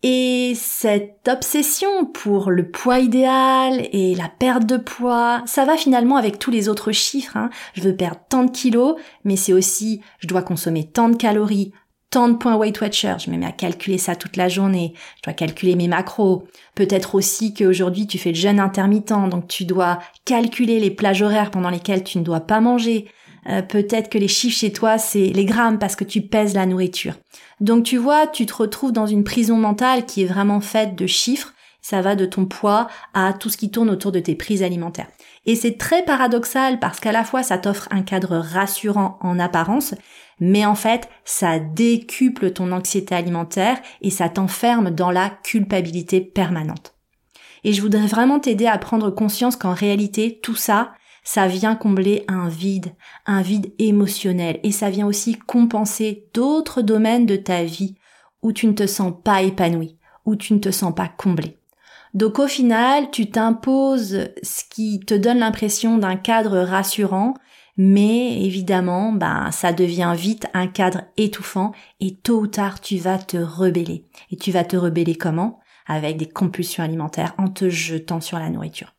Et 0.03 0.53
cette 0.55 1.27
obsession 1.27 2.05
pour 2.05 2.51
le 2.51 2.69
poids 2.69 2.99
idéal 2.99 3.87
et 3.91 4.13
la 4.13 4.29
perte 4.29 4.65
de 4.65 4.77
poids, 4.77 5.41
ça 5.47 5.65
va 5.65 5.77
finalement 5.77 6.17
avec 6.17 6.37
tous 6.37 6.51
les 6.51 6.69
autres 6.69 6.91
chiffres. 6.91 7.37
Hein. 7.37 7.49
Je 7.73 7.81
veux 7.81 7.95
perdre 7.95 8.21
tant 8.29 8.43
de 8.43 8.51
kilos, 8.51 8.95
mais 9.23 9.35
c'est 9.35 9.53
aussi 9.53 10.01
je 10.19 10.27
dois 10.27 10.43
consommer 10.43 10.87
tant 10.87 11.09
de 11.09 11.15
calories, 11.15 11.71
tant 12.15 12.29
de 12.29 12.35
points 12.35 12.55
Weight 12.55 12.79
Watcher, 12.79 13.15
je 13.19 13.29
me 13.29 13.37
mets 13.37 13.45
à 13.45 13.51
calculer 13.51 13.97
ça 13.97 14.15
toute 14.15 14.37
la 14.37 14.47
journée, 14.47 14.93
je 15.17 15.23
dois 15.23 15.33
calculer 15.33 15.75
mes 15.75 15.89
macros. 15.89 16.47
Peut-être 16.73 17.15
aussi 17.15 17.53
qu'aujourd'hui 17.53 18.07
tu 18.07 18.17
fais 18.17 18.29
le 18.29 18.35
jeûne 18.35 18.59
intermittent, 18.59 19.29
donc 19.29 19.47
tu 19.49 19.65
dois 19.65 19.99
calculer 20.23 20.79
les 20.79 20.91
plages 20.91 21.21
horaires 21.21 21.51
pendant 21.51 21.69
lesquelles 21.69 22.05
tu 22.05 22.19
ne 22.19 22.23
dois 22.23 22.39
pas 22.39 22.61
manger. 22.61 23.09
Euh, 23.47 23.61
peut-être 23.61 24.09
que 24.09 24.17
les 24.17 24.27
chiffres 24.27 24.57
chez 24.57 24.71
toi, 24.71 24.97
c'est 24.97 25.27
les 25.27 25.45
grammes 25.45 25.79
parce 25.79 25.95
que 25.95 26.03
tu 26.03 26.21
pèses 26.21 26.55
la 26.55 26.65
nourriture. 26.65 27.15
Donc 27.59 27.83
tu 27.83 27.97
vois, 27.97 28.27
tu 28.27 28.45
te 28.45 28.53
retrouves 28.53 28.91
dans 28.91 29.07
une 29.07 29.23
prison 29.23 29.57
mentale 29.57 30.05
qui 30.05 30.23
est 30.23 30.27
vraiment 30.27 30.61
faite 30.61 30.95
de 30.95 31.07
chiffres. 31.07 31.53
Ça 31.81 32.01
va 32.01 32.15
de 32.15 32.25
ton 32.25 32.45
poids 32.45 32.87
à 33.13 33.33
tout 33.33 33.49
ce 33.49 33.57
qui 33.57 33.69
tourne 33.69 33.91
autour 33.91 34.11
de 34.11 34.19
tes 34.19 34.33
prises 34.33 34.63
alimentaires. 34.63 35.07
Et 35.45 35.55
c'est 35.55 35.77
très 35.77 36.03
paradoxal 36.03 36.79
parce 36.79 36.99
qu'à 36.99 37.11
la 37.11 37.23
fois 37.23 37.43
ça 37.43 37.59
t'offre 37.59 37.87
un 37.91 38.01
cadre 38.01 38.37
rassurant 38.37 39.19
en 39.21 39.37
apparence, 39.37 39.93
mais 40.39 40.65
en 40.65 40.73
fait 40.73 41.07
ça 41.25 41.59
décuple 41.59 42.51
ton 42.51 42.71
anxiété 42.71 43.13
alimentaire 43.13 43.77
et 44.01 44.09
ça 44.09 44.29
t'enferme 44.29 44.89
dans 44.89 45.11
la 45.11 45.29
culpabilité 45.29 46.21
permanente. 46.21 46.95
Et 47.63 47.73
je 47.73 47.81
voudrais 47.81 48.07
vraiment 48.07 48.39
t'aider 48.39 48.65
à 48.65 48.79
prendre 48.79 49.11
conscience 49.11 49.55
qu'en 49.55 49.73
réalité 49.73 50.39
tout 50.41 50.55
ça, 50.55 50.93
ça 51.25 51.47
vient 51.47 51.75
combler 51.75 52.23
un 52.29 52.47
vide, 52.47 52.93
un 53.25 53.41
vide 53.41 53.73
émotionnel, 53.79 54.59
et 54.63 54.71
ça 54.71 54.89
vient 54.89 55.07
aussi 55.07 55.37
compenser 55.37 56.29
d'autres 56.33 56.81
domaines 56.81 57.25
de 57.25 57.35
ta 57.35 57.63
vie 57.63 57.95
où 58.41 58.53
tu 58.53 58.67
ne 58.67 58.73
te 58.73 58.85
sens 58.85 59.11
pas 59.23 59.41
épanoui, 59.41 59.97
où 60.23 60.35
tu 60.35 60.53
ne 60.53 60.59
te 60.59 60.71
sens 60.71 60.93
pas 60.93 61.09
comblé. 61.09 61.57
Donc 62.13 62.39
au 62.39 62.47
final, 62.47 63.09
tu 63.11 63.29
t'imposes 63.29 64.29
ce 64.41 64.63
qui 64.69 64.99
te 64.99 65.15
donne 65.15 65.39
l'impression 65.39 65.97
d'un 65.97 66.15
cadre 66.15 66.59
rassurant, 66.59 67.33
mais 67.75 68.41
évidemment, 68.43 69.11
bah, 69.11 69.49
ça 69.51 69.73
devient 69.73 70.13
vite 70.15 70.45
un 70.53 70.67
cadre 70.67 71.01
étouffant 71.17 71.73
et 71.99 72.15
tôt 72.15 72.39
ou 72.39 72.47
tard, 72.47 72.79
tu 72.79 72.97
vas 72.97 73.17
te 73.17 73.35
rebeller. 73.35 74.05
Et 74.31 74.37
tu 74.37 74.51
vas 74.51 74.63
te 74.63 74.77
rebeller 74.77 75.15
comment? 75.15 75.59
Avec 75.87 76.17
des 76.17 76.29
compulsions 76.29 76.83
alimentaires 76.83 77.33
en 77.37 77.49
te 77.49 77.67
jetant 77.69 78.21
sur 78.21 78.39
la 78.39 78.49
nourriture. 78.49 78.94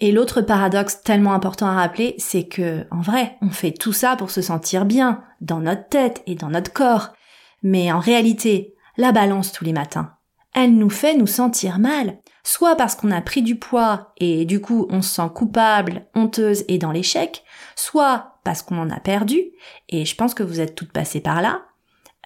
Et 0.00 0.12
l'autre 0.12 0.40
paradoxe 0.40 1.02
tellement 1.02 1.34
important 1.34 1.66
à 1.66 1.74
rappeler, 1.74 2.14
c'est 2.16 2.44
que, 2.44 2.86
en 2.90 3.02
vrai, 3.02 3.36
on 3.42 3.50
fait 3.50 3.72
tout 3.72 3.92
ça 3.92 4.16
pour 4.16 4.30
se 4.30 4.40
sentir 4.40 4.86
bien, 4.86 5.22
dans 5.42 5.60
notre 5.60 5.88
tête 5.88 6.22
et 6.26 6.34
dans 6.34 6.48
notre 6.48 6.72
corps. 6.72 7.12
Mais 7.62 7.92
en 7.92 8.00
réalité, 8.00 8.74
la 8.96 9.12
balance 9.12 9.52
tous 9.52 9.64
les 9.64 9.74
matins, 9.74 10.14
elle 10.54 10.74
nous 10.74 10.90
fait 10.90 11.14
nous 11.14 11.26
sentir 11.26 11.78
mal. 11.78 12.18
Soit 12.42 12.76
parce 12.76 12.94
qu'on 12.94 13.10
a 13.10 13.20
pris 13.20 13.42
du 13.42 13.56
poids 13.56 14.14
et 14.16 14.46
du 14.46 14.62
coup 14.62 14.86
on 14.90 15.02
se 15.02 15.14
sent 15.14 15.28
coupable, 15.34 16.06
honteuse 16.14 16.64
et 16.68 16.78
dans 16.78 16.90
l'échec, 16.90 17.44
soit 17.76 18.38
parce 18.44 18.62
qu'on 18.62 18.78
en 18.78 18.90
a 18.90 18.98
perdu, 18.98 19.42
et 19.90 20.06
je 20.06 20.16
pense 20.16 20.32
que 20.32 20.42
vous 20.42 20.60
êtes 20.60 20.74
toutes 20.74 20.92
passées 20.92 21.20
par 21.20 21.42
là. 21.42 21.62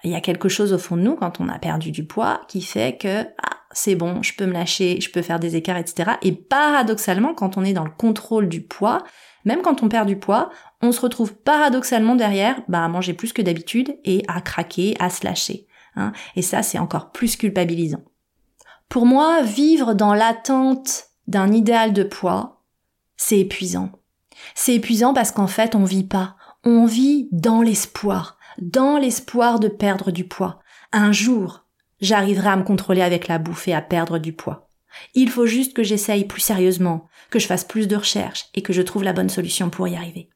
Il 0.05 0.11
y 0.11 0.15
a 0.15 0.21
quelque 0.21 0.47
chose 0.49 0.71
au 0.71 0.77
fond 0.77 0.95
de 0.95 1.01
nous 1.01 1.15
quand 1.15 1.41
on 1.41 1.49
a 1.49 1.59
perdu 1.59 1.91
du 1.91 2.05
poids 2.05 2.41
qui 2.47 2.61
fait 2.61 2.97
que 2.97 3.23
ah, 3.23 3.57
c'est 3.75 3.95
bon, 3.95 4.23
je 4.23 4.33
peux 4.33 4.45
me 4.45 4.53
lâcher, 4.53 5.01
je 5.01 5.11
peux 5.11 5.21
faire 5.21 5.39
des 5.39 5.57
écarts, 5.57 5.75
etc. 5.77 6.11
Et 6.21 6.31
paradoxalement, 6.31 7.33
quand 7.33 7.57
on 7.57 7.63
est 7.65 7.73
dans 7.73 7.83
le 7.83 7.91
contrôle 7.91 8.47
du 8.47 8.61
poids, 8.61 9.03
même 9.43 9.61
quand 9.61 9.83
on 9.83 9.89
perd 9.89 10.07
du 10.07 10.15
poids, 10.15 10.49
on 10.81 10.93
se 10.93 11.01
retrouve 11.01 11.35
paradoxalement 11.35 12.15
derrière 12.15 12.61
bah, 12.69 12.85
à 12.85 12.87
manger 12.87 13.13
plus 13.13 13.33
que 13.33 13.41
d'habitude 13.41 13.97
et 14.05 14.23
à 14.29 14.39
craquer, 14.39 14.95
à 14.99 15.09
se 15.09 15.25
lâcher. 15.25 15.67
Hein. 15.97 16.13
Et 16.37 16.41
ça, 16.41 16.63
c'est 16.63 16.79
encore 16.79 17.11
plus 17.11 17.35
culpabilisant. 17.35 18.03
Pour 18.87 19.05
moi, 19.05 19.41
vivre 19.41 19.93
dans 19.93 20.13
l'attente 20.13 21.07
d'un 21.27 21.51
idéal 21.51 21.91
de 21.91 22.03
poids, 22.03 22.63
c'est 23.17 23.39
épuisant. 23.39 23.91
C'est 24.55 24.75
épuisant 24.75 25.13
parce 25.13 25.31
qu'en 25.31 25.47
fait, 25.47 25.75
on 25.75 25.83
vit 25.83 26.05
pas. 26.05 26.37
On 26.63 26.85
vit 26.85 27.27
dans 27.33 27.61
l'espoir, 27.61 28.37
dans 28.57 28.97
l'espoir 28.97 29.59
de 29.59 29.67
perdre 29.67 30.11
du 30.11 30.25
poids 30.25 30.61
Un 30.93 31.11
jour, 31.11 31.64
j'arriverai 32.01 32.49
à 32.49 32.55
me 32.57 32.63
contrôler 32.63 33.01
avec 33.01 33.27
la 33.27 33.37
bouffe 33.37 33.67
et 33.67 33.73
à 33.73 33.81
perdre 33.81 34.17
du 34.17 34.33
poids. 34.33 34.69
Il 35.13 35.29
faut 35.29 35.45
juste 35.45 35.73
que 35.73 35.83
j'essaye 35.83 36.25
plus 36.25 36.41
sérieusement, 36.41 37.07
que 37.29 37.39
je 37.39 37.47
fasse 37.47 37.63
plus 37.63 37.87
de 37.87 37.95
recherches 37.95 38.45
et 38.53 38.61
que 38.61 38.73
je 38.73 38.81
trouve 38.81 39.03
la 39.03 39.13
bonne 39.13 39.29
solution 39.29 39.69
pour 39.69 39.87
y 39.87 39.95
arriver. 39.95 40.29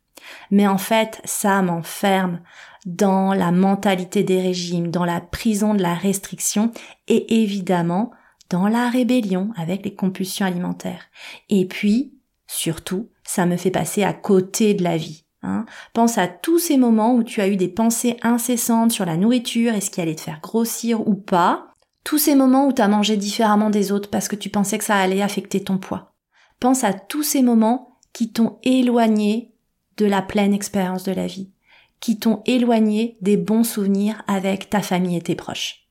Mais 0.52 0.68
en 0.68 0.78
fait, 0.78 1.22
ça 1.24 1.62
m'enferme 1.62 2.42
dans 2.86 3.34
la 3.34 3.52
mentalité 3.52 4.24
des 4.24 4.42
régimes, 4.42 4.92
dans 4.92 5.06
la 5.06 5.22
prison 5.22 5.74
de 5.74 5.82
la 5.82 5.94
restriction 5.94 6.72
et 7.08 7.42
évidemment 7.44 8.12
dans 8.50 8.68
la 8.68 8.90
rébellion 8.90 9.52
avec 9.56 9.86
les 9.86 9.94
compulsions 9.94 10.46
alimentaires. 10.46 11.06
Et 11.50 11.68
puis, 11.68 12.14
surtout, 12.48 13.10
ça 13.24 13.46
me 13.46 13.58
fait 13.58 13.72
passer 13.72 14.04
à 14.04 14.14
côté 14.14 14.74
de 14.74 14.84
la 14.84 14.98
vie. 14.98 15.26
Hein. 15.42 15.66
Pense 15.94 16.18
à 16.18 16.28
tous 16.28 16.60
ces 16.60 16.78
moments 16.78 17.16
où 17.16 17.24
tu 17.24 17.42
as 17.42 17.48
eu 17.48 17.56
des 17.56 17.70
pensées 17.70 18.18
incessantes 18.22 18.92
sur 18.92 19.06
la 19.06 19.18
nourriture 19.18 19.74
et 19.74 19.82
ce 19.82 19.90
qui 19.90 20.02
allait 20.02 20.16
te 20.16 20.22
faire 20.22 20.42
grossir 20.42 21.08
ou 21.08 21.16
pas. 21.16 21.74
Tous 22.04 22.18
ces 22.18 22.36
moments 22.36 22.68
où 22.68 22.74
tu 22.74 22.82
as 22.82 22.88
mangé 22.88 23.18
différemment 23.18 23.70
des 23.70 23.92
autres 23.92 24.10
parce 24.10 24.28
que 24.28 24.36
tu 24.36 24.50
pensais 24.50 24.78
que 24.78 24.84
ça 24.84 24.98
allait 24.98 25.22
affecter 25.22 25.64
ton 25.64 25.78
poids. 25.78 26.14
Pense 26.60 26.84
à 26.84 26.94
tous 26.94 27.24
ces 27.24 27.42
moments 27.42 27.98
qui 28.14 28.32
t'ont 28.32 28.58
éloigné 28.64 29.54
de 29.98 30.06
la 30.06 30.22
pleine 30.22 30.54
expérience 30.54 31.04
de 31.04 31.12
la 31.12 31.28
vie, 31.28 31.52
qui 32.00 32.20
t'ont 32.20 32.42
éloigné 32.46 33.18
des 33.22 33.38
bons 33.38 33.64
souvenirs 33.64 34.24
avec 34.28 34.70
ta 34.70 34.82
famille 34.82 35.18
et 35.18 35.22
tes 35.22 35.36
proches. 35.36 35.89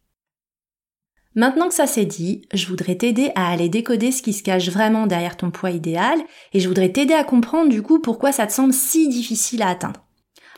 Maintenant 1.38 1.68
que 1.68 1.74
ça 1.74 1.86
c'est 1.86 2.04
dit, 2.04 2.42
je 2.52 2.66
voudrais 2.66 2.96
t'aider 2.96 3.30
à 3.36 3.48
aller 3.48 3.68
décoder 3.68 4.10
ce 4.10 4.22
qui 4.22 4.32
se 4.32 4.42
cache 4.42 4.70
vraiment 4.70 5.06
derrière 5.06 5.36
ton 5.36 5.52
poids 5.52 5.70
idéal 5.70 6.18
et 6.52 6.58
je 6.58 6.66
voudrais 6.66 6.90
t'aider 6.90 7.14
à 7.14 7.22
comprendre 7.22 7.70
du 7.70 7.80
coup 7.80 8.00
pourquoi 8.00 8.32
ça 8.32 8.44
te 8.44 8.52
semble 8.52 8.72
si 8.72 9.08
difficile 9.08 9.62
à 9.62 9.68
atteindre. 9.68 10.04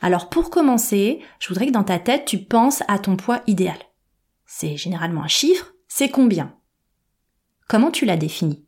Alors 0.00 0.30
pour 0.30 0.48
commencer, 0.48 1.20
je 1.38 1.48
voudrais 1.48 1.66
que 1.66 1.72
dans 1.72 1.84
ta 1.84 1.98
tête 1.98 2.24
tu 2.24 2.38
penses 2.38 2.82
à 2.88 2.98
ton 2.98 3.18
poids 3.18 3.42
idéal. 3.46 3.76
C'est 4.46 4.78
généralement 4.78 5.22
un 5.22 5.28
chiffre, 5.28 5.74
c'est 5.86 6.08
combien? 6.08 6.56
Comment 7.68 7.90
tu 7.90 8.06
l'as 8.06 8.16
défini? 8.16 8.64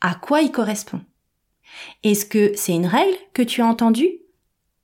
À 0.00 0.16
quoi 0.16 0.42
il 0.42 0.50
correspond? 0.50 1.02
Est-ce 2.02 2.26
que 2.26 2.50
c'est 2.56 2.74
une 2.74 2.86
règle 2.86 3.16
que 3.34 3.42
tu 3.42 3.62
as 3.62 3.66
entendue? 3.66 4.18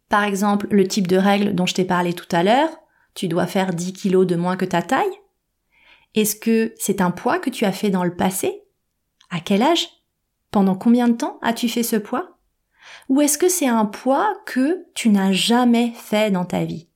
Par 0.09 0.23
exemple, 0.23 0.69
le 0.71 0.87
type 0.87 1.09
de 1.09 1.17
règle 1.17 1.57
dont 1.57 1.67
je 1.67 1.75
t'ai 1.75 1.85
parlé 1.85 2.13
tout 2.13 2.29
à 2.31 2.45
l'heure, 2.45 2.71
tu 3.17 3.27
dois 3.27 3.49
faire 3.49 3.75
10 3.75 3.95
kilos 3.95 4.29
de 4.29 4.37
moins 4.37 4.57
que 4.57 4.65
ta 4.65 4.81
taille? 4.81 5.19
Est-ce 6.15 6.37
que 6.37 6.75
c'est 6.79 7.01
un 7.01 7.11
poids 7.11 7.39
que 7.39 7.51
tu 7.51 7.65
as 7.65 7.73
fait 7.73 7.91
dans 7.91 8.05
le 8.05 8.17
passé? 8.17 8.63
À 9.31 9.41
quel 9.41 9.63
âge? 9.63 9.89
Pendant 10.51 10.75
combien 10.75 11.09
de 11.09 11.17
temps 11.17 11.39
as-tu 11.43 11.69
fait 11.69 11.83
ce 11.83 11.97
poids? 11.97 12.39
Ou 13.09 13.21
est-ce 13.21 13.39
que 13.39 13.49
c'est 13.49 13.69
un 13.69 13.85
poids 13.85 14.35
que 14.47 14.87
tu 14.95 15.11
n'as 15.11 15.33
jamais 15.33 15.93
fait 15.95 16.31
dans 16.31 16.45
ta 16.45 16.65
vie? 16.65 16.89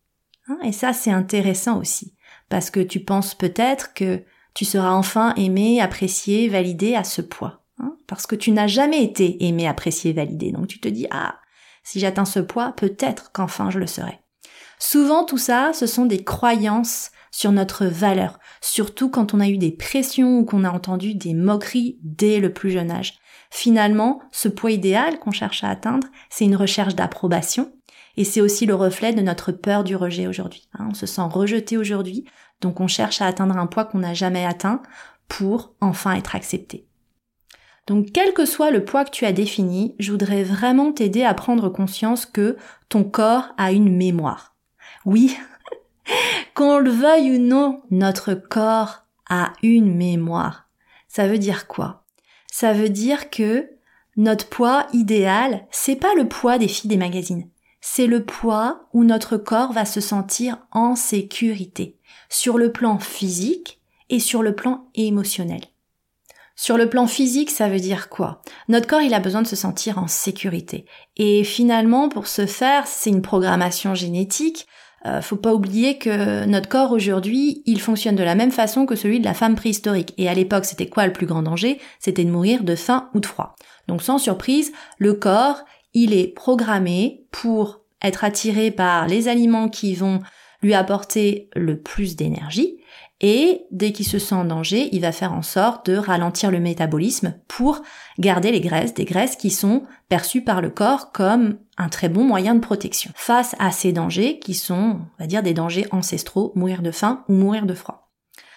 Hein, 0.49 0.59
Et 0.65 0.73
ça, 0.73 0.93
c'est 0.93 1.11
intéressant 1.11 1.79
aussi, 1.79 2.15
parce 2.49 2.71
que 2.71 2.81
tu 2.81 3.01
penses 3.01 3.35
peut-être 3.35 3.95
que 3.95 4.25
tu 4.55 4.65
seras 4.65 4.93
enfin 4.93 5.35
aimé, 5.37 5.81
apprécié, 5.81 6.49
validé 6.49 6.95
à 6.95 7.05
ce 7.05 7.23
poids. 7.23 7.65
Hein, 7.79 7.97
parce 8.07 8.27
que 8.27 8.37
tu 8.37 8.51
n'as 8.51 8.67
jamais 8.67 9.03
été 9.03 9.45
aimé, 9.47 9.67
apprécié, 9.67 10.13
validé. 10.13 10.53
Donc 10.53 10.67
tu 10.67 10.81
te 10.81 10.89
dis, 10.89 11.07
ah, 11.11 11.39
si 11.83 12.01
j'atteins 12.01 12.25
ce 12.25 12.41
poids, 12.41 12.73
peut-être 12.73 13.33
qu'enfin 13.33 13.71
je 13.71 13.79
le 13.79 13.87
serai. 13.87 14.21
Souvent, 14.79 15.25
tout 15.25 15.39
ça, 15.39 15.73
ce 15.73 15.87
sont 15.87 16.07
des 16.07 16.25
croyances 16.25 17.11
sur 17.31 17.53
notre 17.53 17.87
valeur, 17.87 18.39
surtout 18.63 19.11
quand 19.11 19.35
on 19.35 19.41
a 19.41 19.49
eu 19.49 19.59
des 19.59 19.73
pressions 19.73 20.39
ou 20.39 20.45
qu'on 20.47 20.65
a 20.65 20.71
entendu 20.71 21.15
des 21.15 21.35
moqueries 21.35 21.99
dès 22.03 22.41
le 22.41 22.53
plus 22.53 22.71
jeune 22.71 22.91
âge. 22.91 23.19
Finalement, 23.51 24.23
ce 24.31 24.49
poids 24.49 24.71
idéal 24.71 25.19
qu'on 25.19 25.33
cherche 25.33 25.63
à 25.63 25.69
atteindre, 25.69 26.07
c'est 26.31 26.47
une 26.47 26.57
recherche 26.57 26.95
d'approbation, 26.95 27.71
et 28.17 28.25
c'est 28.25 28.41
aussi 28.41 28.65
le 28.65 28.75
reflet 28.75 29.13
de 29.13 29.21
notre 29.21 29.53
peur 29.53 29.85
du 29.85 29.97
rejet 29.97 30.27
aujourd'hui. 30.27 30.69
Hein. 30.75 30.87
on 30.91 30.95
se 30.95 31.07
sent 31.07 31.23
rejeté 31.23 31.77
aujourd'hui, 31.77 32.25
donc 32.61 32.81
on 32.81 32.87
cherche 32.87 33.21
à 33.21 33.27
atteindre 33.27 33.59
un 33.59 33.67
poids 33.67 33.85
qu'on 33.85 33.99
n'a 33.99 34.15
jamais 34.15 34.47
atteint 34.47 34.81
pour 35.29 35.75
enfin 35.81 36.15
être 36.15 36.37
accepté. 36.37 36.87
Donc 37.87 38.13
quel 38.13 38.33
que 38.33 38.47
soit 38.47 38.71
le 38.71 38.85
poids 38.85 39.05
que 39.05 39.11
tu 39.11 39.27
as 39.27 39.33
défini, 39.33 39.97
je 39.99 40.13
voudrais 40.13 40.45
vraiment 40.45 40.93
t'aider 40.93 41.25
à 41.25 41.35
prendre 41.35 41.69
conscience 41.69 42.27
que 42.27 42.57
ton 42.89 43.03
corps 43.03 43.49
a 43.59 43.73
une 43.73 43.95
mémoire. 43.95 44.55
Oui, 45.05 45.37
qu'on 46.55 46.79
le 46.79 46.91
veuille 46.91 47.37
ou 47.37 47.39
non, 47.39 47.83
notre 47.91 48.35
corps 48.35 49.03
a 49.29 49.53
une 49.63 49.95
mémoire. 49.95 50.69
Ça 51.09 51.27
veut 51.27 51.39
dire 51.39 51.67
quoi? 51.67 52.05
Ça 52.51 52.73
veut 52.73 52.89
dire 52.89 53.31
que 53.31 53.71
notre 54.17 54.49
poids 54.49 54.87
idéal, 54.93 55.67
c'est 55.71 55.97
pas 55.97 56.15
le 56.15 56.29
poids 56.29 56.59
des 56.59 56.69
filles 56.69 56.91
des 56.91 56.97
magazines. 56.97 57.49
C'est 57.81 58.07
le 58.07 58.25
poids 58.25 58.87
où 58.93 59.05
notre 59.05 59.37
corps 59.37 59.73
va 59.73 59.85
se 59.85 60.01
sentir 60.01 60.59
en 60.71 60.95
sécurité, 60.95 61.97
sur 62.29 62.59
le 62.59 62.71
plan 62.71 62.99
physique 62.99 63.81
et 64.09 64.21
sur 64.21 64.43
le 64.43 64.55
plan 64.55 64.87
émotionnel. 64.95 65.63
Sur 66.55 66.77
le 66.77 66.89
plan 66.89 67.07
physique, 67.07 67.51
ça 67.51 67.69
veut 67.69 67.81
dire 67.81 68.09
quoi? 68.09 68.43
Notre 68.69 68.87
corps, 68.87 69.01
il 69.01 69.15
a 69.15 69.21
besoin 69.21 69.43
de 69.43 69.49
se 69.49 69.57
sentir 69.57 69.99
en 69.99 70.07
sécurité. 70.07 70.85
Et 71.17 71.43
finalement, 71.43 72.09
pour 72.09 72.27
ce 72.27 72.47
faire, 72.47 72.87
c'est 72.87 73.11
une 73.11 73.23
programmation 73.23 73.95
génétique 73.95 74.67
euh, 75.07 75.21
faut 75.21 75.37
pas 75.37 75.55
oublier 75.55 75.99
que 75.99 76.45
notre 76.47 76.69
corps 76.69 76.93
aujourd'hui, 76.93 77.63
il 77.67 77.81
fonctionne 77.81 78.17
de 78.17 78.23
la 78.23 78.35
même 78.35 78.53
façon 78.53 78.87
que 78.87 78.95
celui 78.95 79.19
de 79.21 79.25
la 79.25 79.35
femme 79.35 79.57
préhistorique. 79.57 80.15
Et 80.17 80.29
à 80.29 80.35
l'époque, 80.35 80.65
c'était 80.65 80.89
quoi 80.89 81.07
le 81.07 81.13
plus 81.13 81.27
grand 81.27 81.43
danger? 81.43 81.81
C'était 81.99 82.25
de 82.25 82.31
mourir 82.31 82.63
de 82.63 82.77
faim 82.77 83.11
ou 83.15 83.21
de 83.21 83.27
froid. 83.27 83.55
Donc 83.89 84.03
sans 84.03 84.19
surprise, 84.19 84.73
le 84.99 85.15
corps, 85.15 85.63
il 85.95 86.15
est 86.15 86.29
programmé 86.29 87.27
pour 87.33 87.81
être 88.03 88.25
attiré 88.25 88.71
par 88.71 89.07
les 89.07 89.29
aliments 89.29 89.69
qui 89.69 89.95
vont 89.95 90.21
lui 90.63 90.75
apporter 90.75 91.49
le 91.55 91.81
plus 91.81 92.17
d'énergie 92.17 92.77
et 93.23 93.67
dès 93.71 93.93
qu'il 93.93 94.07
se 94.07 94.19
sent 94.19 94.35
en 94.35 94.45
danger, 94.45 94.89
il 94.91 95.01
va 95.01 95.13
faire 95.13 95.33
en 95.33 95.43
sorte 95.43 95.89
de 95.89 95.97
ralentir 95.97 96.51
le 96.51 96.59
métabolisme 96.59 97.35
pour 97.47 97.81
garder 98.19 98.51
les 98.51 98.61
graisses, 98.61 98.95
des 98.95 99.05
graisses 99.05 99.37
qui 99.37 99.51
sont 99.51 99.85
perçues 100.09 100.43
par 100.43 100.61
le 100.61 100.71
corps 100.71 101.13
comme 101.13 101.59
un 101.79 101.89
très 101.89 102.09
bon 102.09 102.25
moyen 102.25 102.57
de 102.57 102.61
protection 102.61 103.13
face 103.15 103.55
à 103.61 103.71
ces 103.71 103.93
dangers 103.93 104.41
qui 104.41 104.55
sont, 104.55 104.99
on 105.01 105.23
va 105.23 105.29
dire, 105.29 105.45
des 105.45 105.55
dangers 105.55 105.87
ancestraux, 105.93 106.53
mourir 106.57 106.83
de 106.83 106.91
faim 106.91 107.25
ou 107.29 107.35
mourir 107.35 107.65
de 107.65 107.75
froid. 107.75 108.11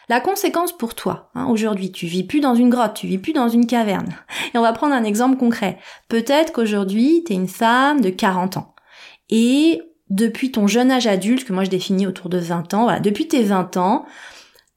La 0.10 0.20
conséquence 0.20 0.76
pour 0.76 0.96
toi, 0.96 1.30
hein, 1.36 1.48
aujourd'hui, 1.48 1.92
tu 1.92 2.08
vis 2.08 2.24
plus 2.24 2.40
dans 2.40 2.56
une 2.56 2.70
grotte, 2.70 2.96
tu 2.96 3.08
vis 3.08 3.18
plus 3.20 3.34
dans 3.34 3.50
une 3.50 3.68
caverne. 3.68 4.16
Et 4.54 4.58
on 4.58 4.62
va 4.64 4.74
prendre 4.74 4.96
un 4.96 5.04
exemple 5.04 5.38
concret. 5.38 5.78
Peut-être 6.10 6.54
qu'aujourd'hui, 6.54 7.24
tu 7.26 7.34
es 7.34 7.36
une 7.36 7.48
femme 7.48 8.02
de 8.02 8.10
40 8.10 8.58
ans. 8.58 8.74
Et 9.30 9.82
depuis 10.10 10.52
ton 10.52 10.66
jeune 10.68 10.92
âge 10.92 11.08
adulte, 11.08 11.46
que 11.46 11.54
moi 11.54 11.64
je 11.64 11.72
définis 11.72 12.08
autour 12.08 12.30
de 12.30 12.38
20 12.38 12.74
ans, 12.74 12.84
voilà, 12.84 13.00
depuis 13.00 13.28
tes 13.28 13.44
20 13.44 13.78
ans, 13.78 14.06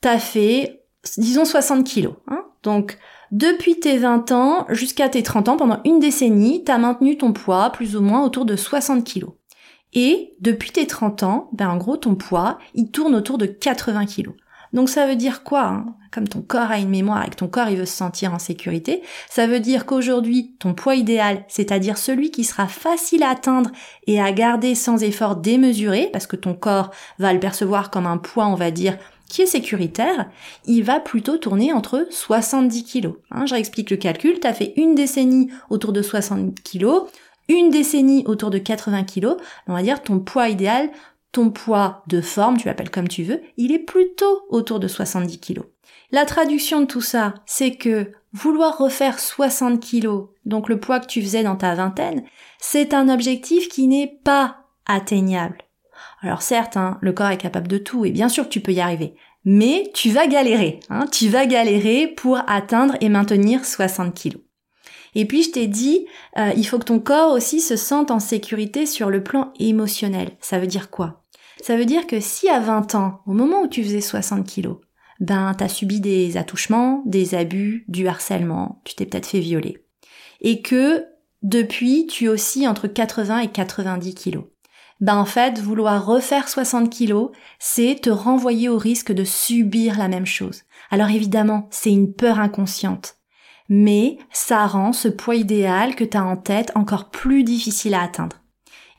t'as 0.00 0.18
fait, 0.18 0.84
disons, 1.16 1.44
60 1.44 1.84
kilos. 1.84 2.14
Hein 2.28 2.44
Donc, 2.62 2.98
depuis 3.30 3.78
tes 3.78 3.98
20 3.98 4.32
ans 4.32 4.66
jusqu'à 4.70 5.08
tes 5.08 5.22
30 5.22 5.48
ans, 5.48 5.56
pendant 5.56 5.80
une 5.84 6.00
décennie, 6.00 6.64
t'as 6.64 6.78
maintenu 6.78 7.18
ton 7.18 7.32
poids 7.32 7.70
plus 7.70 7.96
ou 7.96 8.00
moins 8.00 8.24
autour 8.24 8.44
de 8.44 8.56
60 8.56 9.04
kilos. 9.04 9.32
Et 9.94 10.34
depuis 10.40 10.70
tes 10.70 10.86
30 10.86 11.22
ans, 11.22 11.50
ben 11.52 11.68
en 11.68 11.76
gros, 11.76 11.96
ton 11.96 12.14
poids, 12.14 12.58
il 12.74 12.90
tourne 12.90 13.14
autour 13.14 13.38
de 13.38 13.46
80 13.46 14.06
kilos. 14.06 14.34
Donc 14.72 14.88
ça 14.88 15.06
veut 15.06 15.16
dire 15.16 15.44
quoi 15.44 15.66
hein? 15.66 15.94
Comme 16.10 16.28
ton 16.28 16.40
corps 16.40 16.70
a 16.70 16.78
une 16.78 16.88
mémoire 16.88 17.26
et 17.26 17.30
que 17.30 17.36
ton 17.36 17.48
corps 17.48 17.68
il 17.68 17.76
veut 17.76 17.86
se 17.86 17.96
sentir 17.96 18.32
en 18.32 18.38
sécurité, 18.38 19.02
ça 19.28 19.46
veut 19.46 19.60
dire 19.60 19.84
qu'aujourd'hui 19.84 20.56
ton 20.58 20.72
poids 20.72 20.94
idéal, 20.94 21.44
c'est-à-dire 21.48 21.98
celui 21.98 22.30
qui 22.30 22.44
sera 22.44 22.66
facile 22.66 23.22
à 23.22 23.30
atteindre 23.30 23.70
et 24.06 24.20
à 24.20 24.32
garder 24.32 24.74
sans 24.74 25.02
effort 25.02 25.36
démesuré, 25.36 26.08
parce 26.12 26.26
que 26.26 26.36
ton 26.36 26.54
corps 26.54 26.90
va 27.18 27.34
le 27.34 27.40
percevoir 27.40 27.90
comme 27.90 28.06
un 28.06 28.16
poids, 28.16 28.46
on 28.46 28.54
va 28.54 28.70
dire, 28.70 28.96
qui 29.28 29.42
est 29.42 29.46
sécuritaire, 29.46 30.30
il 30.66 30.82
va 30.82 31.00
plutôt 31.00 31.36
tourner 31.36 31.72
entre 31.72 32.06
70 32.10 32.84
kg. 32.84 33.12
Hein, 33.30 33.46
je 33.46 33.54
réexplique 33.54 33.90
le 33.90 33.96
calcul, 33.96 34.40
tu 34.40 34.46
as 34.46 34.54
fait 34.54 34.72
une 34.76 34.94
décennie 34.94 35.50
autour 35.70 35.92
de 35.92 36.02
60 36.02 36.54
kg, 36.62 36.86
une 37.48 37.70
décennie 37.70 38.24
autour 38.26 38.50
de 38.50 38.58
80 38.58 39.04
kg, 39.04 39.36
on 39.66 39.74
va 39.74 39.82
dire 39.82 40.02
ton 40.02 40.18
poids 40.20 40.48
idéal, 40.48 40.90
ton 41.32 41.50
poids 41.50 42.02
de 42.06 42.20
forme, 42.20 42.56
tu 42.56 42.66
l'appelles 42.66 42.90
comme 42.90 43.08
tu 43.08 43.22
veux, 43.22 43.42
il 43.56 43.72
est 43.72 43.78
plutôt 43.78 44.42
autour 44.48 44.80
de 44.80 44.88
70 44.88 45.38
kg. 45.40 45.62
La 46.10 46.24
traduction 46.24 46.80
de 46.80 46.86
tout 46.86 47.02
ça, 47.02 47.34
c'est 47.44 47.76
que 47.76 48.12
vouloir 48.32 48.78
refaire 48.78 49.18
60 49.18 49.80
kg, 49.80 50.26
donc 50.46 50.68
le 50.68 50.80
poids 50.80 51.00
que 51.00 51.06
tu 51.06 51.20
faisais 51.20 51.42
dans 51.42 51.56
ta 51.56 51.74
vingtaine, 51.74 52.24
c'est 52.58 52.94
un 52.94 53.08
objectif 53.08 53.68
qui 53.68 53.86
n'est 53.88 54.18
pas 54.24 54.64
atteignable. 54.86 55.58
Alors 56.20 56.42
certes, 56.42 56.76
hein, 56.76 56.98
le 57.00 57.12
corps 57.12 57.30
est 57.30 57.38
capable 57.38 57.68
de 57.68 57.78
tout 57.78 58.04
et 58.04 58.10
bien 58.10 58.28
sûr 58.28 58.44
que 58.44 58.50
tu 58.50 58.60
peux 58.60 58.72
y 58.72 58.80
arriver, 58.80 59.14
mais 59.44 59.90
tu 59.94 60.10
vas 60.10 60.26
galérer. 60.26 60.80
Hein, 60.90 61.06
tu 61.10 61.28
vas 61.28 61.46
galérer 61.46 62.06
pour 62.06 62.38
atteindre 62.46 62.96
et 63.00 63.08
maintenir 63.08 63.64
60 63.64 64.14
kilos. 64.14 64.42
Et 65.14 65.24
puis 65.24 65.42
je 65.42 65.50
t'ai 65.50 65.66
dit, 65.66 66.06
euh, 66.36 66.52
il 66.56 66.66
faut 66.66 66.78
que 66.78 66.84
ton 66.84 67.00
corps 67.00 67.32
aussi 67.32 67.60
se 67.60 67.76
sente 67.76 68.10
en 68.10 68.20
sécurité 68.20 68.86
sur 68.86 69.10
le 69.10 69.22
plan 69.22 69.52
émotionnel. 69.58 70.30
Ça 70.40 70.58
veut 70.58 70.66
dire 70.66 70.90
quoi? 70.90 71.24
Ça 71.62 71.76
veut 71.76 71.86
dire 71.86 72.06
que 72.06 72.20
si 72.20 72.48
à 72.48 72.60
20 72.60 72.94
ans, 72.94 73.20
au 73.26 73.32
moment 73.32 73.62
où 73.62 73.68
tu 73.68 73.82
faisais 73.82 74.00
60 74.00 74.46
kilos, 74.46 74.78
ben 75.20 75.52
t'as 75.54 75.68
subi 75.68 76.00
des 76.00 76.36
attouchements, 76.36 77.02
des 77.04 77.34
abus, 77.34 77.84
du 77.88 78.06
harcèlement, 78.06 78.80
tu 78.84 78.94
t'es 78.94 79.06
peut-être 79.06 79.26
fait 79.26 79.40
violer, 79.40 79.84
et 80.40 80.62
que 80.62 81.04
depuis 81.42 82.06
tu 82.06 82.26
es 82.26 82.28
aussi 82.28 82.68
entre 82.68 82.86
80 82.86 83.40
et 83.40 83.48
90 83.48 84.14
kilos, 84.14 84.44
ben 85.00 85.16
en 85.16 85.24
fait, 85.24 85.60
vouloir 85.60 86.04
refaire 86.04 86.48
60 86.48 86.90
kilos, 86.90 87.30
c'est 87.58 88.00
te 88.02 88.10
renvoyer 88.10 88.68
au 88.68 88.78
risque 88.78 89.12
de 89.12 89.24
subir 89.24 89.96
la 89.96 90.08
même 90.08 90.26
chose. 90.26 90.62
Alors 90.90 91.10
évidemment, 91.10 91.68
c'est 91.70 91.92
une 91.92 92.12
peur 92.12 92.40
inconsciente. 92.40 93.16
Mais 93.68 94.18
ça 94.32 94.66
rend 94.66 94.92
ce 94.92 95.08
poids 95.08 95.36
idéal 95.36 95.94
que 95.94 96.04
tu 96.04 96.16
as 96.16 96.24
en 96.24 96.36
tête 96.36 96.72
encore 96.74 97.10
plus 97.10 97.44
difficile 97.44 97.94
à 97.94 98.02
atteindre. 98.02 98.36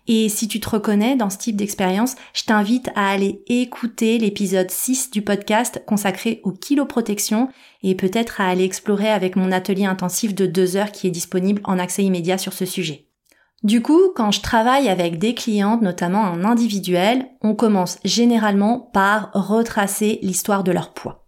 Et 0.08 0.28
si 0.30 0.48
tu 0.48 0.60
te 0.60 0.70
reconnais 0.70 1.16
dans 1.16 1.30
ce 1.30 1.38
type 1.38 1.56
d'expérience, 1.56 2.16
je 2.34 2.44
t'invite 2.44 2.90
à 2.96 3.10
aller 3.10 3.44
écouter 3.48 4.18
l'épisode 4.18 4.72
6 4.72 5.12
du 5.12 5.22
podcast 5.22 5.84
consacré 5.86 6.42
aux 6.44 6.52
kiloprotection 6.52 7.50
et 7.84 7.94
peut-être 7.94 8.42
à 8.42 8.48
aller 8.48 8.64
explorer 8.64 9.10
avec 9.10 9.36
mon 9.36 9.52
atelier 9.52 9.86
intensif 9.86 10.34
de 10.34 10.48
deux 10.48 10.78
heures 10.78 10.92
qui 10.92 11.08
est 11.08 11.12
disponible 11.12 11.62
en 11.64 11.78
accès 11.78 12.04
immédiat 12.04 12.40
sur 12.40 12.54
ce 12.54 12.66
sujet. 12.66 13.09
Du 13.64 13.82
coup, 13.82 14.14
quand 14.16 14.32
je 14.32 14.42
travaille 14.42 14.88
avec 14.88 15.18
des 15.18 15.34
clientes, 15.34 15.82
notamment 15.82 16.22
en 16.22 16.46
individuel, 16.46 17.28
on 17.42 17.56
commence 17.56 18.00
généralement 18.06 18.80
par 18.80 19.32
retracer 19.34 20.20
l'histoire 20.22 20.64
de 20.64 20.72
leur 20.72 20.94
poids. 20.94 21.28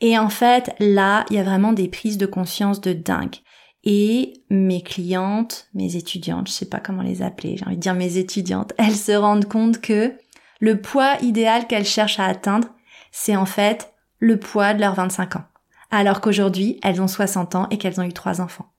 Et 0.00 0.18
en 0.18 0.28
fait, 0.28 0.74
là, 0.78 1.24
il 1.30 1.36
y 1.36 1.40
a 1.40 1.44
vraiment 1.44 1.72
des 1.72 1.88
prises 1.88 2.18
de 2.18 2.26
conscience 2.26 2.80
de 2.80 2.92
dingue. 2.92 3.36
Et 3.82 4.44
mes 4.48 4.82
clientes, 4.82 5.68
mes 5.74 5.96
étudiantes, 5.96 6.48
je 6.48 6.52
sais 6.52 6.68
pas 6.68 6.80
comment 6.80 7.02
les 7.02 7.22
appeler, 7.22 7.56
j'ai 7.56 7.64
envie 7.64 7.76
de 7.76 7.80
dire 7.80 7.94
mes 7.94 8.18
étudiantes, 8.18 8.72
elles 8.78 8.96
se 8.96 9.12
rendent 9.12 9.46
compte 9.46 9.80
que 9.80 10.16
le 10.60 10.80
poids 10.80 11.14
idéal 11.22 11.66
qu'elles 11.66 11.84
cherchent 11.84 12.20
à 12.20 12.26
atteindre, 12.26 12.68
c'est 13.10 13.36
en 13.36 13.46
fait 13.46 13.92
le 14.18 14.38
poids 14.38 14.74
de 14.74 14.80
leurs 14.80 14.94
25 14.94 15.36
ans. 15.36 15.44
Alors 15.90 16.20
qu'aujourd'hui, 16.20 16.78
elles 16.82 17.00
ont 17.00 17.08
60 17.08 17.54
ans 17.54 17.68
et 17.70 17.78
qu'elles 17.78 18.00
ont 18.00 18.04
eu 18.04 18.12
trois 18.12 18.40
enfants. 18.40 18.72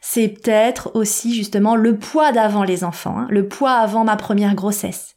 C'est 0.00 0.28
peut-être 0.28 0.90
aussi 0.94 1.34
justement 1.34 1.76
le 1.76 1.98
poids 1.98 2.32
d'avant 2.32 2.64
les 2.64 2.84
enfants, 2.84 3.18
hein, 3.18 3.26
le 3.30 3.48
poids 3.48 3.72
avant 3.72 4.04
ma 4.04 4.16
première 4.16 4.54
grossesse. 4.54 5.16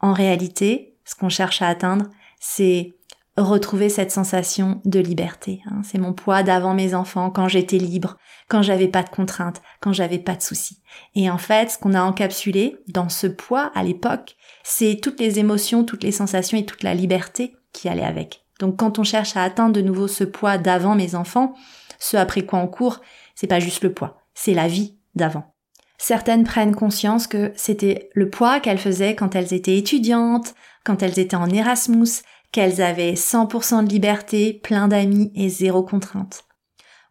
En 0.00 0.12
réalité, 0.12 0.96
ce 1.04 1.14
qu'on 1.14 1.28
cherche 1.28 1.62
à 1.62 1.68
atteindre, 1.68 2.06
c'est 2.40 2.96
retrouver 3.36 3.88
cette 3.88 4.10
sensation 4.10 4.80
de 4.84 5.00
liberté. 5.00 5.62
Hein. 5.66 5.80
C'est 5.84 5.98
mon 5.98 6.12
poids 6.12 6.42
d'avant 6.42 6.74
mes 6.74 6.94
enfants, 6.94 7.30
quand 7.30 7.48
j'étais 7.48 7.78
libre, 7.78 8.18
quand 8.48 8.62
j'avais 8.62 8.88
pas 8.88 9.02
de 9.02 9.08
contraintes, 9.08 9.62
quand 9.80 9.92
j'avais 9.92 10.18
pas 10.18 10.34
de 10.34 10.42
soucis. 10.42 10.82
Et 11.14 11.30
en 11.30 11.38
fait, 11.38 11.70
ce 11.70 11.78
qu'on 11.78 11.94
a 11.94 12.02
encapsulé 12.02 12.76
dans 12.88 13.08
ce 13.08 13.26
poids 13.26 13.70
à 13.74 13.82
l'époque, 13.82 14.36
c'est 14.62 15.00
toutes 15.00 15.20
les 15.20 15.38
émotions, 15.38 15.84
toutes 15.84 16.02
les 16.02 16.12
sensations 16.12 16.58
et 16.58 16.66
toute 16.66 16.82
la 16.82 16.94
liberté 16.94 17.56
qui 17.72 17.88
allait 17.88 18.04
avec. 18.04 18.44
Donc 18.60 18.76
quand 18.76 18.98
on 18.98 19.04
cherche 19.04 19.36
à 19.36 19.42
atteindre 19.42 19.72
de 19.72 19.80
nouveau 19.80 20.08
ce 20.08 20.24
poids 20.24 20.58
d'avant 20.58 20.94
mes 20.94 21.14
enfants, 21.14 21.54
ce 21.98 22.16
après 22.16 22.42
quoi 22.42 22.58
on 22.58 22.68
court, 22.68 23.00
c'est 23.34 23.46
pas 23.46 23.60
juste 23.60 23.82
le 23.82 23.92
poids, 23.92 24.18
c'est 24.34 24.54
la 24.54 24.68
vie 24.68 24.96
d'avant. 25.14 25.54
Certaines 25.98 26.44
prennent 26.44 26.74
conscience 26.74 27.26
que 27.26 27.52
c'était 27.54 28.10
le 28.14 28.28
poids 28.28 28.58
qu'elles 28.58 28.78
faisaient 28.78 29.14
quand 29.14 29.36
elles 29.36 29.54
étaient 29.54 29.78
étudiantes, 29.78 30.54
quand 30.84 31.02
elles 31.02 31.20
étaient 31.20 31.36
en 31.36 31.48
Erasmus, 31.48 32.22
qu'elles 32.50 32.82
avaient 32.82 33.14
100% 33.14 33.84
de 33.84 33.88
liberté, 33.88 34.60
plein 34.62 34.88
d'amis 34.88 35.32
et 35.34 35.48
zéro 35.48 35.82
contrainte. 35.82 36.44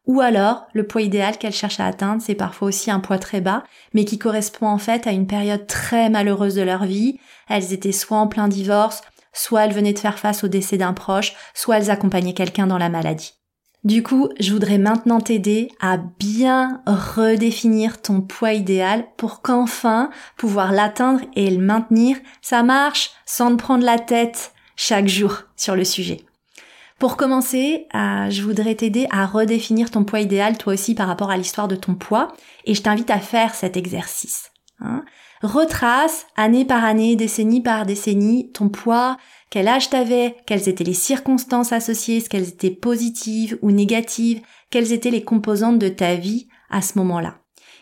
Ou 0.08 0.20
alors, 0.20 0.68
le 0.74 0.86
poids 0.86 1.04
idéal 1.04 1.38
qu'elles 1.38 1.54
cherchent 1.54 1.80
à 1.80 1.86
atteindre, 1.86 2.22
c'est 2.22 2.36
parfois 2.36 2.68
aussi 2.68 2.90
un 2.90 3.00
poids 3.00 3.20
très 3.20 3.40
bas, 3.40 3.64
mais 3.94 4.04
qui 4.04 4.18
correspond 4.18 4.68
en 4.68 4.78
fait 4.78 5.08
à 5.08 5.12
une 5.12 5.28
période 5.28 5.68
très 5.68 6.10
malheureuse 6.10 6.56
de 6.56 6.62
leur 6.62 6.86
vie. 6.86 7.20
Elles 7.48 7.72
étaient 7.72 7.92
soit 7.92 8.18
en 8.18 8.28
plein 8.28 8.48
divorce, 8.48 9.02
soit 9.32 9.66
elles 9.66 9.74
venaient 9.74 9.94
de 9.94 10.00
faire 10.00 10.20
face 10.20 10.44
au 10.44 10.48
décès 10.48 10.78
d'un 10.78 10.94
proche, 10.94 11.36
soit 11.54 11.78
elles 11.78 11.92
accompagnaient 11.92 12.34
quelqu'un 12.34 12.68
dans 12.68 12.80
la 12.80 12.90
maladie. 12.90 13.41
Du 13.84 14.04
coup, 14.04 14.30
je 14.40 14.54
voudrais 14.54 14.78
maintenant 14.78 15.20
t'aider 15.20 15.72
à 15.80 15.98
bien 15.98 16.84
redéfinir 16.86 18.00
ton 18.00 18.22
poids 18.22 18.54
idéal 18.54 19.06
pour 19.18 19.42
qu'enfin 19.42 20.12
pouvoir 20.38 20.72
l'atteindre 20.72 21.22
et 21.36 21.50
le 21.50 21.64
maintenir, 21.64 22.18
ça 22.44 22.62
marche 22.62 23.10
sans 23.26 23.50
te 23.52 23.62
prendre 23.62 23.84
la 23.84 23.98
tête, 23.98 24.54
chaque 24.76 25.08
jour 25.08 25.44
sur 25.56 25.76
le 25.76 25.84
sujet. 25.84 26.22
Pour 27.00 27.18
commencer, 27.18 27.88
euh, 27.96 28.30
je 28.30 28.44
voudrais 28.44 28.76
t'aider 28.76 29.08
à 29.10 29.26
redéfinir 29.26 29.90
ton 29.90 30.04
poids 30.04 30.20
idéal 30.20 30.60
toi 30.60 30.74
aussi 30.74 30.94
par 30.94 31.08
rapport 31.08 31.32
à 31.32 31.38
l'histoire 31.38 31.68
de 31.68 31.76
ton 31.76 31.96
poids 31.96 32.32
et 32.66 32.76
je 32.76 32.84
t'invite 32.84 33.10
à 33.10 33.18
faire 33.18 33.56
cet 33.56 33.78
exercice. 33.78 34.52
Hein. 34.80 35.04
Retrace 35.42 36.28
année 36.36 36.66
par 36.66 36.86
année, 36.86 37.16
décennie 37.16 37.62
par 37.62 37.88
décennie 37.88 38.52
ton 38.52 38.70
poids, 38.70 39.18
quel 39.52 39.68
âge 39.68 39.90
t'avais, 39.90 40.38
quelles 40.48 40.70
étaient 40.70 40.86
les 40.86 40.94
circonstances 40.94 41.74
associées, 41.74 42.18
est-ce 42.18 42.30
qu'elles 42.30 42.48
étaient 42.48 42.72
positives 42.72 43.60
ou 43.62 43.70
négatives, 43.70 44.42
quelles 44.72 44.94
étaient 44.94 45.12
les 45.12 45.24
composantes 45.24 45.78
de 45.78 45.90
ta 45.90 46.16
vie 46.16 46.48
à 46.72 46.82
ce 46.82 46.98
moment-là? 46.98 47.36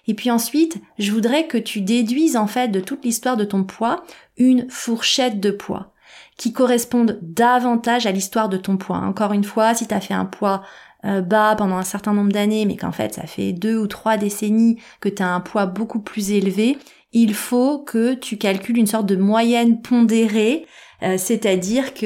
Et 0.08 0.16
puis 0.16 0.32
ensuite, 0.32 0.82
je 0.98 1.12
voudrais 1.12 1.46
que 1.46 1.60
tu 1.60 1.82
déduises 1.82 2.36
en 2.36 2.48
fait 2.48 2.70
de 2.70 2.80
toute 2.80 3.06
l'histoire 3.06 3.38
de 3.38 3.46
ton 3.46 3.64
poids 3.64 4.04
une 4.38 4.68
fourchette 4.70 5.40
de 5.40 5.52
poids 5.52 5.94
qui 6.38 6.54
correspondent 6.54 7.20
davantage 7.22 8.08
à 8.08 8.12
l'histoire 8.12 8.50
de 8.50 8.58
ton 8.58 8.78
poids. 8.78 8.98
Encore 8.98 9.34
une 9.34 9.44
fois, 9.44 9.76
si 9.76 9.88
tu 9.88 9.94
as 9.94 10.02
fait 10.02 10.16
un 10.16 10.26
poids 10.26 10.64
euh, 11.06 11.22
bas 11.22 11.56
pendant 11.56 11.78
un 11.78 11.84
certain 11.84 12.14
nombre 12.14 12.32
d'années, 12.32 12.66
mais 12.66 12.78
qu'en 12.78 12.92
fait 12.92 13.14
ça 13.14 13.28
fait 13.28 13.54
deux 13.54 13.78
ou 13.78 13.86
trois 13.86 14.18
décennies 14.18 14.82
que 15.02 15.10
tu 15.10 15.22
as 15.22 15.30
un 15.30 15.40
poids 15.40 15.68
beaucoup 15.68 16.00
plus 16.00 16.32
élevé, 16.32 16.80
il 17.12 17.36
faut 17.36 17.80
que 17.80 18.16
tu 18.16 18.38
calcules 18.38 18.78
une 18.78 18.88
sorte 18.88 19.06
de 19.06 19.16
moyenne 19.16 19.82
pondérée, 19.82 20.66
euh, 21.02 21.18
c'est-à-dire 21.18 21.94
que 21.94 22.06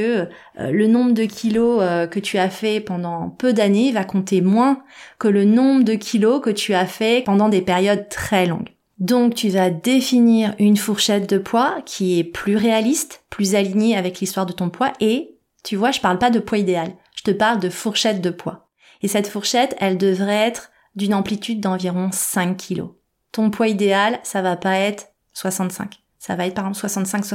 euh, 0.60 0.72
le 0.72 0.88
nombre 0.88 1.14
de 1.14 1.24
kilos 1.24 1.82
que 2.10 2.20
tu 2.20 2.38
as 2.38 2.50
fait 2.50 2.80
pendant 2.80 3.30
peu 3.30 3.54
d'années 3.54 3.92
va 3.92 4.04
compter 4.04 4.42
moins 4.42 4.84
que 5.20 5.28
le 5.28 5.46
nombre 5.46 5.84
de 5.84 5.94
kilos 5.94 6.42
que 6.42 6.50
tu 6.50 6.74
as 6.74 6.86
fait 6.86 7.24
pendant 7.24 7.50
des 7.50 7.62
périodes 7.62 8.10
très 8.10 8.46
longues. 8.46 8.70
Donc 9.00 9.36
tu 9.36 9.50
vas 9.50 9.70
définir 9.70 10.56
une 10.60 10.78
fourchette 10.78 11.30
de 11.30 11.38
poids 11.38 11.78
qui 11.86 12.20
est 12.20 12.24
plus 12.24 12.56
réaliste, 12.56 13.24
plus 13.30 13.56
alignée 13.56 13.98
avec 13.98 14.20
l'histoire 14.20 14.46
de 14.46 14.54
ton 14.54 14.70
poids 14.70 14.94
et 15.00 15.36
tu 15.64 15.76
vois, 15.76 15.92
je 15.92 16.00
parle 16.00 16.20
pas 16.20 16.30
de 16.30 16.40
poids 16.40 16.58
idéal, 16.58 16.94
je 17.16 17.24
te 17.24 17.32
parle 17.32 17.60
de 17.60 17.70
fourchette 17.70 18.22
de 18.22 18.30
poids. 18.30 18.70
Et 19.02 19.08
cette 19.08 19.28
fourchette, 19.28 19.76
elle 19.80 19.98
devrait 19.98 20.48
être 20.48 20.72
d'une 20.96 21.14
amplitude 21.14 21.60
d'environ 21.60 22.10
5 22.12 22.58
kg. 22.58 22.84
Ton 23.32 23.50
poids 23.50 23.68
idéal, 23.68 24.20
ça 24.24 24.42
va 24.42 24.56
pas 24.56 24.78
être 24.78 25.08
65. 25.34 26.00
Ça 26.20 26.36
va 26.36 26.46
être 26.46 26.54
par 26.54 26.68
exemple 26.68 26.80
65, 26.80 27.26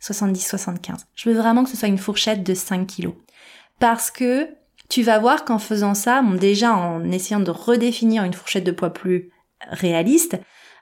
70. 0.00 0.38
70, 0.38 0.40
75. 0.46 1.06
Je 1.14 1.30
veux 1.30 1.36
vraiment 1.36 1.64
que 1.64 1.70
ce 1.70 1.76
soit 1.76 1.88
une 1.88 1.98
fourchette 1.98 2.42
de 2.42 2.54
5 2.54 2.86
kg. 2.86 3.10
Parce 3.78 4.10
que 4.10 4.48
tu 4.88 5.02
vas 5.02 5.18
voir 5.18 5.44
qu'en 5.44 5.58
faisant 5.58 5.94
ça, 5.94 6.22
déjà 6.40 6.74
en 6.74 7.10
essayant 7.10 7.40
de 7.40 7.50
redéfinir 7.50 8.24
une 8.24 8.32
fourchette 8.32 8.64
de 8.64 8.72
poids 8.72 8.92
plus 8.92 9.30
réaliste, 9.70 10.38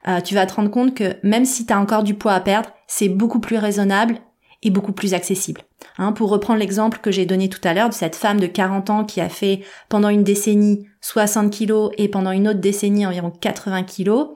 euh, 0.07 0.20
tu 0.20 0.35
vas 0.35 0.46
te 0.46 0.55
rendre 0.55 0.70
compte 0.70 0.94
que 0.94 1.16
même 1.22 1.44
si 1.44 1.66
tu 1.66 1.72
as 1.72 1.81
encore 1.81 2.05
du 2.05 2.14
poids 2.14 2.35
à 2.35 2.40
perdre, 2.40 2.70
c'est 2.87 3.09
beaucoup 3.09 3.40
plus 3.40 3.57
raisonnable 3.57 4.20
et 4.62 4.70
beaucoup 4.70 4.92
plus 4.92 5.14
accessible. 5.14 5.62
Hein, 5.98 6.12
pour 6.12 6.31
reprendre 6.31 6.61
l'exemple 6.61 6.98
que 6.98 7.11
j'ai 7.11 7.26
donné 7.26 7.48
tout 7.48 7.61
à 7.64 7.74
l'heure 7.74 7.88
de 7.88 7.94
cette 7.94 8.16
femme 8.16 8.40
de 8.40 8.46
40 8.46 8.90
ans 8.90 9.05
qui 9.05 9.20
a 9.20 9.29
fait 9.29 9.62
pendant 9.88 10.09
une 10.09 10.24
décennie 10.24 10.87
60 11.00 11.50
kilos 11.50 11.90
et 11.98 12.09
pendant 12.09 12.31
une 12.31 12.48
autre 12.48 12.61
décennie 12.61 13.07
environ 13.07 13.31
80 13.31 13.83
kilos, 13.85 14.29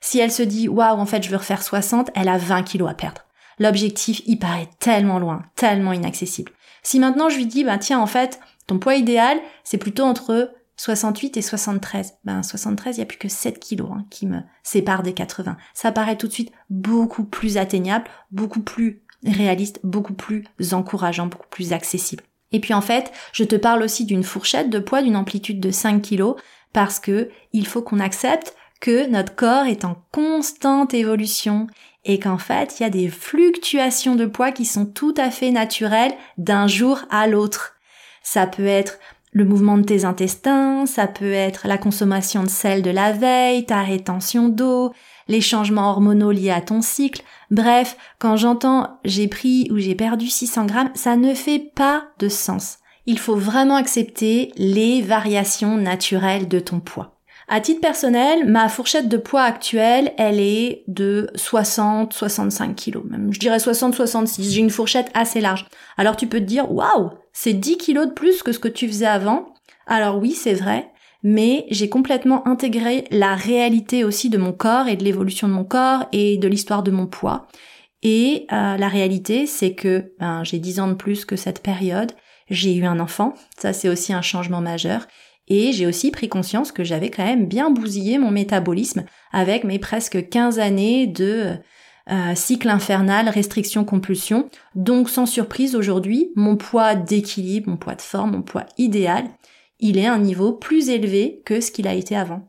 si 0.00 0.18
elle 0.18 0.32
se 0.32 0.42
dit 0.42 0.68
waouh 0.68 0.98
en 0.98 1.06
fait 1.06 1.22
je 1.22 1.30
veux 1.30 1.36
refaire 1.36 1.62
60, 1.62 2.10
elle 2.14 2.28
a 2.28 2.38
20 2.38 2.62
kilos 2.62 2.90
à 2.90 2.94
perdre. 2.94 3.27
L'objectif 3.58 4.22
y 4.26 4.36
paraît 4.36 4.68
tellement 4.78 5.18
loin, 5.18 5.42
tellement 5.56 5.92
inaccessible. 5.92 6.52
Si 6.82 6.98
maintenant 6.98 7.28
je 7.28 7.36
lui 7.36 7.46
dis 7.46 7.64
bah 7.64 7.78
tiens 7.78 8.00
en 8.00 8.06
fait 8.06 8.40
ton 8.66 8.78
poids 8.78 8.96
idéal 8.96 9.38
c'est 9.64 9.78
plutôt 9.78 10.04
entre 10.04 10.52
68 10.78 11.36
et 11.36 11.42
73. 11.42 12.14
Ben 12.24 12.42
73, 12.42 12.96
il 12.96 13.00
y 13.00 13.02
a 13.02 13.06
plus 13.06 13.18
que 13.18 13.28
7 13.28 13.58
kilos 13.58 13.90
hein, 13.92 14.06
qui 14.10 14.26
me 14.26 14.38
séparent 14.62 15.02
des 15.02 15.12
80. 15.12 15.56
Ça 15.74 15.92
paraît 15.92 16.16
tout 16.16 16.28
de 16.28 16.32
suite 16.32 16.52
beaucoup 16.70 17.24
plus 17.24 17.58
atteignable, 17.58 18.04
beaucoup 18.30 18.62
plus 18.62 19.02
réaliste, 19.26 19.80
beaucoup 19.82 20.14
plus 20.14 20.44
encourageant, 20.72 21.26
beaucoup 21.26 21.48
plus 21.50 21.72
accessible. 21.72 22.22
Et 22.52 22.60
puis 22.60 22.72
en 22.72 22.80
fait, 22.80 23.12
je 23.32 23.44
te 23.44 23.56
parle 23.56 23.82
aussi 23.82 24.04
d'une 24.04 24.22
fourchette 24.22 24.70
de 24.70 24.78
poids 24.78 25.02
d'une 25.02 25.16
amplitude 25.16 25.60
de 25.60 25.70
5 25.70 26.00
kilos 26.00 26.36
parce 26.72 27.00
que 27.00 27.28
il 27.52 27.66
faut 27.66 27.82
qu'on 27.82 28.00
accepte 28.00 28.54
que 28.80 29.08
notre 29.08 29.34
corps 29.34 29.66
est 29.66 29.84
en 29.84 29.96
constante 30.12 30.94
évolution 30.94 31.66
et 32.08 32.18
qu'en 32.18 32.38
fait, 32.38 32.80
il 32.80 32.82
y 32.82 32.86
a 32.86 32.90
des 32.90 33.08
fluctuations 33.08 34.16
de 34.16 34.26
poids 34.26 34.50
qui 34.50 34.64
sont 34.64 34.86
tout 34.86 35.14
à 35.16 35.30
fait 35.30 35.50
naturelles 35.50 36.14
d'un 36.38 36.66
jour 36.66 37.02
à 37.10 37.28
l'autre. 37.28 37.74
Ça 38.22 38.46
peut 38.46 38.66
être 38.66 38.98
le 39.32 39.44
mouvement 39.44 39.76
de 39.76 39.84
tes 39.84 40.06
intestins, 40.06 40.86
ça 40.86 41.06
peut 41.06 41.32
être 41.32 41.68
la 41.68 41.76
consommation 41.76 42.42
de 42.42 42.48
sel 42.48 42.82
de 42.82 42.90
la 42.90 43.12
veille, 43.12 43.66
ta 43.66 43.82
rétention 43.82 44.48
d'eau, 44.48 44.92
les 45.28 45.42
changements 45.42 45.90
hormonaux 45.90 46.30
liés 46.30 46.50
à 46.50 46.62
ton 46.62 46.80
cycle. 46.80 47.22
Bref, 47.50 47.98
quand 48.18 48.36
j'entends 48.36 48.98
j'ai 49.04 49.28
pris 49.28 49.68
ou 49.70 49.76
j'ai 49.76 49.94
perdu 49.94 50.28
600 50.28 50.64
grammes, 50.64 50.90
ça 50.94 51.16
ne 51.16 51.34
fait 51.34 51.58
pas 51.58 52.04
de 52.18 52.30
sens. 52.30 52.78
Il 53.04 53.18
faut 53.18 53.36
vraiment 53.36 53.76
accepter 53.76 54.52
les 54.56 55.02
variations 55.02 55.76
naturelles 55.76 56.48
de 56.48 56.58
ton 56.58 56.80
poids. 56.80 57.17
À 57.50 57.60
titre 57.62 57.80
personnel, 57.80 58.46
ma 58.46 58.68
fourchette 58.68 59.08
de 59.08 59.16
poids 59.16 59.42
actuelle, 59.42 60.12
elle 60.18 60.38
est 60.38 60.84
de 60.86 61.30
60-65 61.34 62.74
kilos. 62.74 63.04
Même, 63.08 63.32
je 63.32 63.40
dirais 63.40 63.56
60-66. 63.56 64.50
J'ai 64.50 64.60
une 64.60 64.68
fourchette 64.68 65.10
assez 65.14 65.40
large. 65.40 65.66
Alors 65.96 66.16
tu 66.16 66.26
peux 66.26 66.40
te 66.40 66.44
dire, 66.44 66.70
waouh, 66.70 67.10
c'est 67.32 67.54
10 67.54 67.78
kilos 67.78 68.08
de 68.08 68.12
plus 68.12 68.42
que 68.42 68.52
ce 68.52 68.58
que 68.58 68.68
tu 68.68 68.86
faisais 68.86 69.06
avant. 69.06 69.54
Alors 69.86 70.18
oui, 70.18 70.32
c'est 70.32 70.52
vrai. 70.52 70.90
mais 71.22 71.66
j'ai 71.70 71.88
complètement 71.88 72.46
intégré 72.46 73.04
la 73.10 73.34
réalité 73.34 74.04
aussi 74.04 74.30
de 74.30 74.38
mon 74.38 74.52
corps 74.52 74.86
et 74.86 74.96
de 74.96 75.04
l'évolution 75.04 75.48
de 75.48 75.52
mon 75.52 75.64
corps 75.64 76.06
et 76.12 76.36
de 76.38 76.48
l'histoire 76.48 76.82
de 76.82 76.90
mon 76.90 77.06
poids. 77.06 77.48
Et 78.02 78.46
euh, 78.52 78.76
la 78.76 78.88
réalité, 78.88 79.46
c'est 79.46 79.74
que 79.74 80.12
ben, 80.20 80.44
j'ai 80.44 80.58
10 80.58 80.80
ans 80.80 80.88
de 80.88 80.94
plus 80.94 81.24
que 81.24 81.34
cette 81.34 81.62
période, 81.62 82.12
j'ai 82.50 82.74
eu 82.74 82.84
un 82.84 83.00
enfant, 83.00 83.34
ça 83.58 83.72
c'est 83.72 83.88
aussi 83.88 84.12
un 84.12 84.22
changement 84.22 84.60
majeur, 84.60 85.06
et 85.48 85.72
j'ai 85.72 85.86
aussi 85.86 86.10
pris 86.10 86.28
conscience 86.28 86.72
que 86.72 86.84
j'avais 86.84 87.10
quand 87.10 87.24
même 87.24 87.46
bien 87.46 87.70
bousillé 87.70 88.18
mon 88.18 88.30
métabolisme 88.30 89.04
avec 89.32 89.64
mes 89.64 89.78
presque 89.78 90.28
15 90.28 90.58
années 90.58 91.06
de 91.06 91.54
euh, 92.10 92.34
cycle 92.34 92.68
infernal, 92.68 93.28
restriction, 93.28 93.84
compulsion. 93.84 94.48
Donc 94.74 95.10
sans 95.10 95.26
surprise 95.26 95.74
aujourd'hui, 95.74 96.30
mon 96.36 96.56
poids 96.56 96.94
d'équilibre, 96.94 97.70
mon 97.70 97.76
poids 97.76 97.94
de 97.94 98.02
forme, 98.02 98.32
mon 98.32 98.42
poids 98.42 98.66
idéal, 98.78 99.26
il 99.80 99.98
est 99.98 100.06
à 100.06 100.14
un 100.14 100.18
niveau 100.18 100.52
plus 100.52 100.88
élevé 100.88 101.42
que 101.44 101.60
ce 101.60 101.70
qu'il 101.70 101.86
a 101.86 101.94
été 101.94 102.16
avant. 102.16 102.48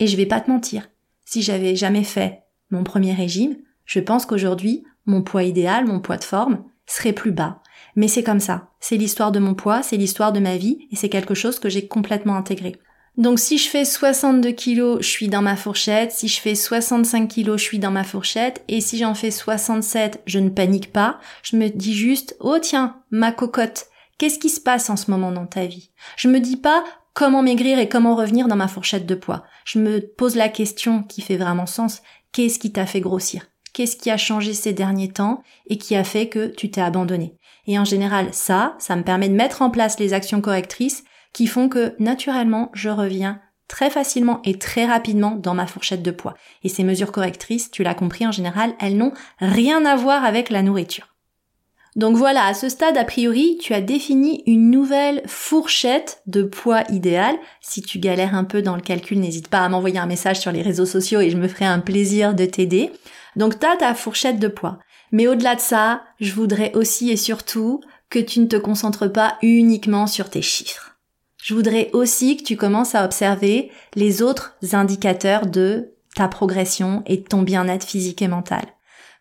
Et 0.00 0.06
je 0.06 0.16
vais 0.16 0.26
pas 0.26 0.40
te 0.40 0.50
mentir, 0.50 0.88
si 1.24 1.42
j'avais 1.42 1.76
jamais 1.76 2.04
fait 2.04 2.42
mon 2.70 2.84
premier 2.84 3.12
régime, 3.12 3.56
je 3.84 4.00
pense 4.00 4.26
qu'aujourd'hui, 4.26 4.84
mon 5.06 5.22
poids 5.22 5.42
idéal, 5.42 5.86
mon 5.86 6.00
poids 6.00 6.16
de 6.16 6.24
forme, 6.24 6.64
serait 6.92 7.12
plus 7.12 7.32
bas. 7.32 7.60
Mais 7.96 8.08
c'est 8.08 8.22
comme 8.22 8.40
ça. 8.40 8.68
C'est 8.80 8.96
l'histoire 8.96 9.32
de 9.32 9.38
mon 9.38 9.54
poids, 9.54 9.82
c'est 9.82 9.96
l'histoire 9.96 10.32
de 10.32 10.40
ma 10.40 10.56
vie, 10.56 10.88
et 10.90 10.96
c'est 10.96 11.08
quelque 11.08 11.34
chose 11.34 11.58
que 11.58 11.68
j'ai 11.68 11.86
complètement 11.86 12.36
intégré. 12.36 12.76
Donc 13.18 13.38
si 13.38 13.58
je 13.58 13.68
fais 13.68 13.84
62 13.84 14.52
kilos, 14.52 14.98
je 15.02 15.06
suis 15.06 15.28
dans 15.28 15.42
ma 15.42 15.56
fourchette. 15.56 16.12
Si 16.12 16.28
je 16.28 16.40
fais 16.40 16.54
65 16.54 17.28
kilos, 17.28 17.60
je 17.60 17.64
suis 17.64 17.78
dans 17.78 17.90
ma 17.90 18.04
fourchette. 18.04 18.64
Et 18.68 18.80
si 18.80 18.96
j'en 18.96 19.14
fais 19.14 19.30
67, 19.30 20.22
je 20.24 20.38
ne 20.38 20.48
panique 20.48 20.92
pas. 20.92 21.18
Je 21.42 21.56
me 21.56 21.68
dis 21.68 21.94
juste, 21.94 22.36
oh 22.40 22.56
tiens, 22.58 23.02
ma 23.10 23.30
cocotte, 23.30 23.88
qu'est-ce 24.16 24.38
qui 24.38 24.48
se 24.48 24.60
passe 24.60 24.88
en 24.88 24.96
ce 24.96 25.10
moment 25.10 25.30
dans 25.30 25.46
ta 25.46 25.66
vie? 25.66 25.90
Je 26.16 26.28
me 26.28 26.40
dis 26.40 26.56
pas 26.56 26.84
comment 27.12 27.42
maigrir 27.42 27.78
et 27.78 27.88
comment 27.88 28.16
revenir 28.16 28.48
dans 28.48 28.56
ma 28.56 28.68
fourchette 28.68 29.04
de 29.04 29.14
poids. 29.14 29.44
Je 29.66 29.78
me 29.78 30.00
pose 30.00 30.34
la 30.34 30.48
question 30.48 31.02
qui 31.02 31.20
fait 31.20 31.36
vraiment 31.36 31.66
sens. 31.66 32.00
Qu'est-ce 32.32 32.58
qui 32.58 32.72
t'a 32.72 32.86
fait 32.86 33.02
grossir? 33.02 33.51
Qu'est-ce 33.72 33.96
qui 33.96 34.10
a 34.10 34.16
changé 34.16 34.52
ces 34.52 34.72
derniers 34.72 35.10
temps 35.10 35.42
et 35.66 35.78
qui 35.78 35.96
a 35.96 36.04
fait 36.04 36.28
que 36.28 36.46
tu 36.46 36.70
t'es 36.70 36.80
abandonné? 36.80 37.36
Et 37.66 37.78
en 37.78 37.84
général, 37.84 38.28
ça, 38.32 38.76
ça 38.78 38.96
me 38.96 39.02
permet 39.02 39.28
de 39.28 39.34
mettre 39.34 39.62
en 39.62 39.70
place 39.70 39.98
les 39.98 40.12
actions 40.12 40.40
correctrices 40.40 41.04
qui 41.32 41.46
font 41.46 41.68
que 41.68 41.94
naturellement 41.98 42.70
je 42.74 42.90
reviens 42.90 43.40
très 43.68 43.88
facilement 43.88 44.40
et 44.44 44.58
très 44.58 44.84
rapidement 44.84 45.30
dans 45.30 45.54
ma 45.54 45.66
fourchette 45.66 46.02
de 46.02 46.10
poids. 46.10 46.34
Et 46.62 46.68
ces 46.68 46.84
mesures 46.84 47.12
correctrices, 47.12 47.70
tu 47.70 47.82
l'as 47.82 47.94
compris 47.94 48.26
en 48.26 48.32
général, 48.32 48.74
elles 48.78 48.98
n'ont 48.98 49.14
rien 49.38 49.86
à 49.86 49.96
voir 49.96 50.24
avec 50.24 50.50
la 50.50 50.62
nourriture. 50.62 51.11
Donc 51.94 52.16
voilà, 52.16 52.46
à 52.46 52.54
ce 52.54 52.68
stade, 52.68 52.96
a 52.96 53.04
priori, 53.04 53.58
tu 53.60 53.74
as 53.74 53.82
défini 53.82 54.42
une 54.46 54.70
nouvelle 54.70 55.22
fourchette 55.26 56.22
de 56.26 56.42
poids 56.42 56.84
idéal. 56.90 57.36
Si 57.60 57.82
tu 57.82 57.98
galères 57.98 58.34
un 58.34 58.44
peu 58.44 58.62
dans 58.62 58.76
le 58.76 58.80
calcul, 58.80 59.20
n'hésite 59.20 59.48
pas 59.48 59.60
à 59.60 59.68
m'envoyer 59.68 59.98
un 59.98 60.06
message 60.06 60.40
sur 60.40 60.52
les 60.52 60.62
réseaux 60.62 60.86
sociaux 60.86 61.20
et 61.20 61.30
je 61.30 61.36
me 61.36 61.48
ferai 61.48 61.66
un 61.66 61.80
plaisir 61.80 62.34
de 62.34 62.46
t'aider. 62.46 62.90
Donc 63.36 63.58
tu 63.58 63.66
ta 63.78 63.94
fourchette 63.94 64.38
de 64.38 64.48
poids. 64.48 64.78
Mais 65.10 65.26
au-delà 65.26 65.54
de 65.54 65.60
ça, 65.60 66.02
je 66.18 66.32
voudrais 66.32 66.72
aussi 66.74 67.10
et 67.10 67.18
surtout 67.18 67.80
que 68.08 68.18
tu 68.18 68.40
ne 68.40 68.46
te 68.46 68.56
concentres 68.56 69.12
pas 69.12 69.36
uniquement 69.42 70.06
sur 70.06 70.30
tes 70.30 70.42
chiffres 70.42 70.92
je 71.42 71.54
voudrais 71.54 71.90
aussi 71.92 72.36
que 72.36 72.44
tu 72.44 72.56
commences 72.56 72.94
à 72.94 73.04
observer 73.04 73.70
les 73.94 74.22
autres 74.22 74.54
indicateurs 74.72 75.46
de 75.46 75.90
ta 76.14 76.28
progression 76.28 77.02
et 77.06 77.16
de 77.16 77.24
ton 77.24 77.42
bien-être 77.42 77.84
physique 77.84 78.22
et 78.22 78.28
mental. 78.28 78.62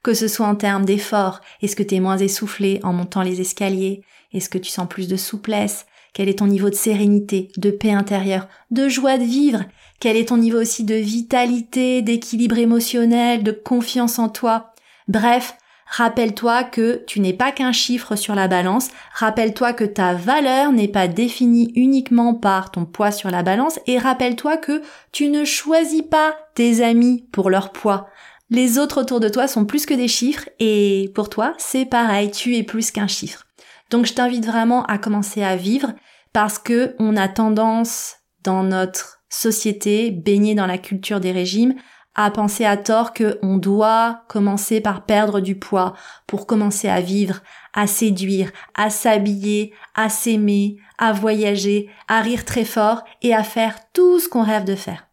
Que 0.03 0.13
ce 0.13 0.27
soit 0.27 0.47
en 0.47 0.55
termes 0.55 0.85
d'effort, 0.85 1.41
est-ce 1.61 1.75
que 1.75 1.83
tu 1.83 1.95
es 1.95 1.99
moins 1.99 2.17
essoufflé 2.17 2.79
en 2.83 2.91
montant 2.91 3.21
les 3.21 3.39
escaliers? 3.39 4.03
Est-ce 4.33 4.49
que 4.49 4.57
tu 4.57 4.69
sens 4.69 4.87
plus 4.87 5.07
de 5.07 5.15
souplesse? 5.15 5.85
Quel 6.13 6.27
est 6.27 6.39
ton 6.39 6.47
niveau 6.47 6.69
de 6.69 6.75
sérénité, 6.75 7.49
de 7.57 7.71
paix 7.71 7.91
intérieure, 7.91 8.47
de 8.71 8.89
joie 8.89 9.17
de 9.17 9.23
vivre? 9.23 9.63
Quel 9.99 10.17
est 10.17 10.29
ton 10.29 10.37
niveau 10.37 10.59
aussi 10.59 10.83
de 10.83 10.95
vitalité, 10.95 12.01
d'équilibre 12.01 12.57
émotionnel, 12.57 13.43
de 13.43 13.51
confiance 13.51 14.17
en 14.19 14.27
toi? 14.27 14.73
Bref, 15.07 15.55
Rappelle-toi 15.91 16.63
que 16.63 17.03
tu 17.05 17.19
n'es 17.19 17.33
pas 17.33 17.51
qu'un 17.51 17.73
chiffre 17.73 18.15
sur 18.15 18.33
la 18.33 18.47
balance. 18.47 18.87
Rappelle-toi 19.13 19.73
que 19.73 19.83
ta 19.83 20.13
valeur 20.13 20.71
n'est 20.71 20.87
pas 20.87 21.09
définie 21.09 21.73
uniquement 21.75 22.33
par 22.33 22.71
ton 22.71 22.85
poids 22.85 23.11
sur 23.11 23.29
la 23.29 23.43
balance. 23.43 23.77
Et 23.87 23.97
rappelle-toi 23.97 24.55
que 24.55 24.81
tu 25.11 25.27
ne 25.27 25.43
choisis 25.43 26.01
pas 26.01 26.33
tes 26.55 26.81
amis 26.81 27.25
pour 27.33 27.49
leur 27.49 27.73
poids. 27.73 28.07
Les 28.51 28.77
autres 28.77 28.99
autour 28.99 29.21
de 29.21 29.29
toi 29.29 29.47
sont 29.47 29.63
plus 29.63 29.85
que 29.85 29.93
des 29.93 30.09
chiffres 30.09 30.49
et 30.59 31.09
pour 31.15 31.29
toi, 31.29 31.53
c'est 31.57 31.85
pareil, 31.85 32.31
tu 32.31 32.57
es 32.57 32.63
plus 32.63 32.91
qu'un 32.91 33.07
chiffre. 33.07 33.45
Donc 33.89 34.05
je 34.05 34.13
t'invite 34.13 34.45
vraiment 34.45 34.83
à 34.87 34.97
commencer 34.97 35.41
à 35.41 35.55
vivre 35.55 35.93
parce 36.33 36.59
que 36.59 36.93
on 36.99 37.15
a 37.15 37.29
tendance 37.29 38.17
dans 38.43 38.63
notre 38.63 39.23
société 39.29 40.11
baignée 40.11 40.53
dans 40.53 40.65
la 40.65 40.77
culture 40.77 41.21
des 41.21 41.31
régimes 41.31 41.75
à 42.13 42.29
penser 42.29 42.65
à 42.65 42.75
tort 42.75 43.13
que 43.13 43.39
on 43.41 43.55
doit 43.55 44.23
commencer 44.27 44.81
par 44.81 45.05
perdre 45.05 45.39
du 45.39 45.57
poids 45.57 45.93
pour 46.27 46.45
commencer 46.45 46.89
à 46.89 46.99
vivre, 46.99 47.39
à 47.73 47.87
séduire, 47.87 48.51
à 48.75 48.89
s'habiller, 48.89 49.73
à 49.95 50.09
s'aimer, 50.09 50.75
à 50.97 51.13
voyager, 51.13 51.89
à 52.09 52.19
rire 52.19 52.43
très 52.43 52.65
fort 52.65 53.05
et 53.21 53.33
à 53.33 53.45
faire 53.45 53.77
tout 53.93 54.19
ce 54.19 54.27
qu'on 54.27 54.43
rêve 54.43 54.65
de 54.65 54.75
faire. 54.75 55.07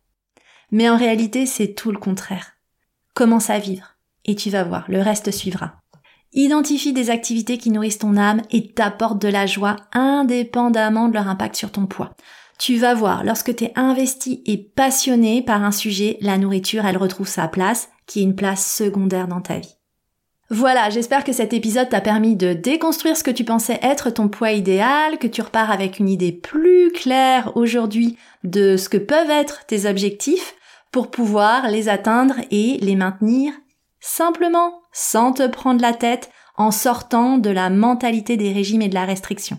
Mais 0.73 0.91
en 0.91 0.97
réalité, 0.97 1.47
c'est 1.47 1.75
tout 1.75 1.93
le 1.93 1.99
contraire. 1.99 2.58
Commence 3.19 3.51
à 3.51 3.59
vivre 3.59 3.97
et 4.27 4.37
tu 4.37 4.49
vas 4.49 4.63
voir, 4.63 4.85
le 4.87 5.03
reste 5.03 5.33
suivra. 5.33 5.73
Identifie 6.35 6.93
des 6.93 7.11
activités 7.11 7.59
qui 7.59 7.71
nourrissent 7.71 7.99
ton 7.99 8.17
âme 8.17 8.43
et 8.53 8.73
t'apportent 8.73 9.21
de 9.21 9.27
la 9.27 9.45
joie 9.45 9.75
indépendamment 9.91 11.09
de 11.09 11.15
leur 11.15 11.27
impact 11.27 11.57
sur 11.57 11.73
ton 11.73 11.87
poids. 11.87 12.15
Tu 12.61 12.77
vas 12.77 12.95
voir, 12.95 13.25
lorsque 13.25 13.57
tu 13.57 13.65
es 13.65 13.73
investi 13.75 14.41
et 14.47 14.57
passionné 14.57 15.43
par 15.43 15.65
un 15.65 15.73
sujet, 15.73 16.17
la 16.21 16.39
nourriture, 16.39 16.87
elle 16.87 16.97
retrouve 16.97 17.27
sa 17.27 17.49
place, 17.49 17.89
qui 18.07 18.21
est 18.21 18.23
une 18.23 18.37
place 18.37 18.73
secondaire 18.73 19.27
dans 19.27 19.41
ta 19.41 19.59
vie. 19.59 19.75
Voilà, 20.49 20.89
j'espère 20.89 21.25
que 21.25 21.33
cet 21.33 21.53
épisode 21.53 21.89
t'a 21.89 22.01
permis 22.01 22.37
de 22.37 22.53
déconstruire 22.53 23.17
ce 23.17 23.25
que 23.25 23.33
tu 23.33 23.43
pensais 23.43 23.81
être 23.83 24.11
ton 24.11 24.29
poids 24.29 24.53
idéal, 24.53 25.19
que 25.19 25.27
tu 25.27 25.43
repars 25.43 25.73
avec 25.73 25.99
une 25.99 26.09
idée 26.09 26.31
plus 26.31 26.93
claire 26.93 27.51
aujourd'hui 27.57 28.17
de 28.45 28.77
ce 28.77 28.89
que 28.89 28.97
peuvent 28.97 29.29
être 29.29 29.67
tes 29.67 29.91
objectifs 29.91 30.55
pour 30.93 31.11
pouvoir 31.11 31.69
les 31.69 31.89
atteindre 31.89 32.37
et 32.51 32.79
les 32.81 32.97
maintenir 32.97 33.53
simplement, 34.01 34.81
sans 34.93 35.33
te 35.33 35.47
prendre 35.47 35.83
la 35.83 35.93
tête, 35.93 36.31
en 36.57 36.71
sortant 36.71 37.39
de 37.39 37.51
la 37.51 37.71
mentalité 37.71 38.37
des 38.37 38.53
régimes 38.53 38.83
et 38.83 38.89
de 38.89 38.95
la 38.95 39.05
restriction. 39.05 39.59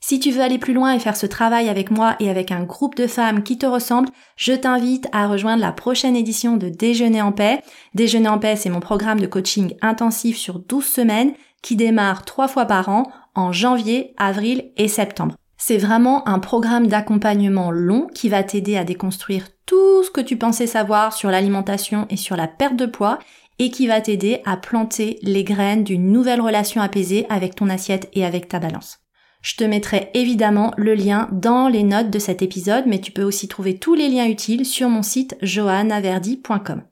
Si 0.00 0.20
tu 0.20 0.30
veux 0.30 0.40
aller 0.40 0.58
plus 0.58 0.72
loin 0.72 0.94
et 0.94 1.00
faire 1.00 1.16
ce 1.16 1.26
travail 1.26 1.68
avec 1.68 1.90
moi 1.90 2.14
et 2.20 2.30
avec 2.30 2.52
un 2.52 2.62
groupe 2.62 2.94
de 2.94 3.08
femmes 3.08 3.42
qui 3.42 3.58
te 3.58 3.66
ressemblent, 3.66 4.10
je 4.36 4.52
t'invite 4.52 5.08
à 5.12 5.26
rejoindre 5.26 5.60
la 5.60 5.72
prochaine 5.72 6.14
édition 6.14 6.56
de 6.56 6.68
Déjeuner 6.68 7.20
en 7.20 7.32
paix. 7.32 7.60
Déjeuner 7.94 8.28
en 8.28 8.38
paix, 8.38 8.54
c'est 8.54 8.70
mon 8.70 8.80
programme 8.80 9.18
de 9.18 9.26
coaching 9.26 9.74
intensif 9.82 10.36
sur 10.36 10.60
12 10.60 10.84
semaines 10.84 11.32
qui 11.62 11.74
démarre 11.74 12.24
trois 12.24 12.46
fois 12.46 12.64
par 12.64 12.88
an 12.88 13.10
en 13.34 13.50
janvier, 13.50 14.14
avril 14.16 14.70
et 14.76 14.88
septembre. 14.88 15.34
C'est 15.56 15.78
vraiment 15.78 16.26
un 16.28 16.38
programme 16.38 16.86
d'accompagnement 16.86 17.72
long 17.72 18.06
qui 18.14 18.28
va 18.28 18.44
t'aider 18.44 18.76
à 18.76 18.84
déconstruire 18.84 19.48
tout 19.68 20.02
ce 20.02 20.10
que 20.10 20.22
tu 20.22 20.38
pensais 20.38 20.66
savoir 20.66 21.12
sur 21.12 21.30
l'alimentation 21.30 22.06
et 22.08 22.16
sur 22.16 22.36
la 22.36 22.48
perte 22.48 22.76
de 22.76 22.86
poids 22.86 23.18
et 23.58 23.70
qui 23.70 23.86
va 23.86 24.00
t'aider 24.00 24.40
à 24.46 24.56
planter 24.56 25.18
les 25.22 25.44
graines 25.44 25.84
d'une 25.84 26.10
nouvelle 26.10 26.40
relation 26.40 26.80
apaisée 26.80 27.26
avec 27.28 27.54
ton 27.54 27.68
assiette 27.68 28.08
et 28.14 28.24
avec 28.24 28.48
ta 28.48 28.60
balance. 28.60 29.00
Je 29.42 29.56
te 29.56 29.64
mettrai 29.64 30.10
évidemment 30.14 30.72
le 30.78 30.94
lien 30.94 31.28
dans 31.32 31.68
les 31.68 31.82
notes 31.82 32.10
de 32.10 32.18
cet 32.18 32.40
épisode, 32.40 32.84
mais 32.86 33.00
tu 33.00 33.12
peux 33.12 33.22
aussi 33.22 33.46
trouver 33.46 33.78
tous 33.78 33.94
les 33.94 34.08
liens 34.08 34.26
utiles 34.26 34.64
sur 34.64 34.88
mon 34.88 35.02
site 35.02 35.36
johannaverdi.com. 35.42 36.82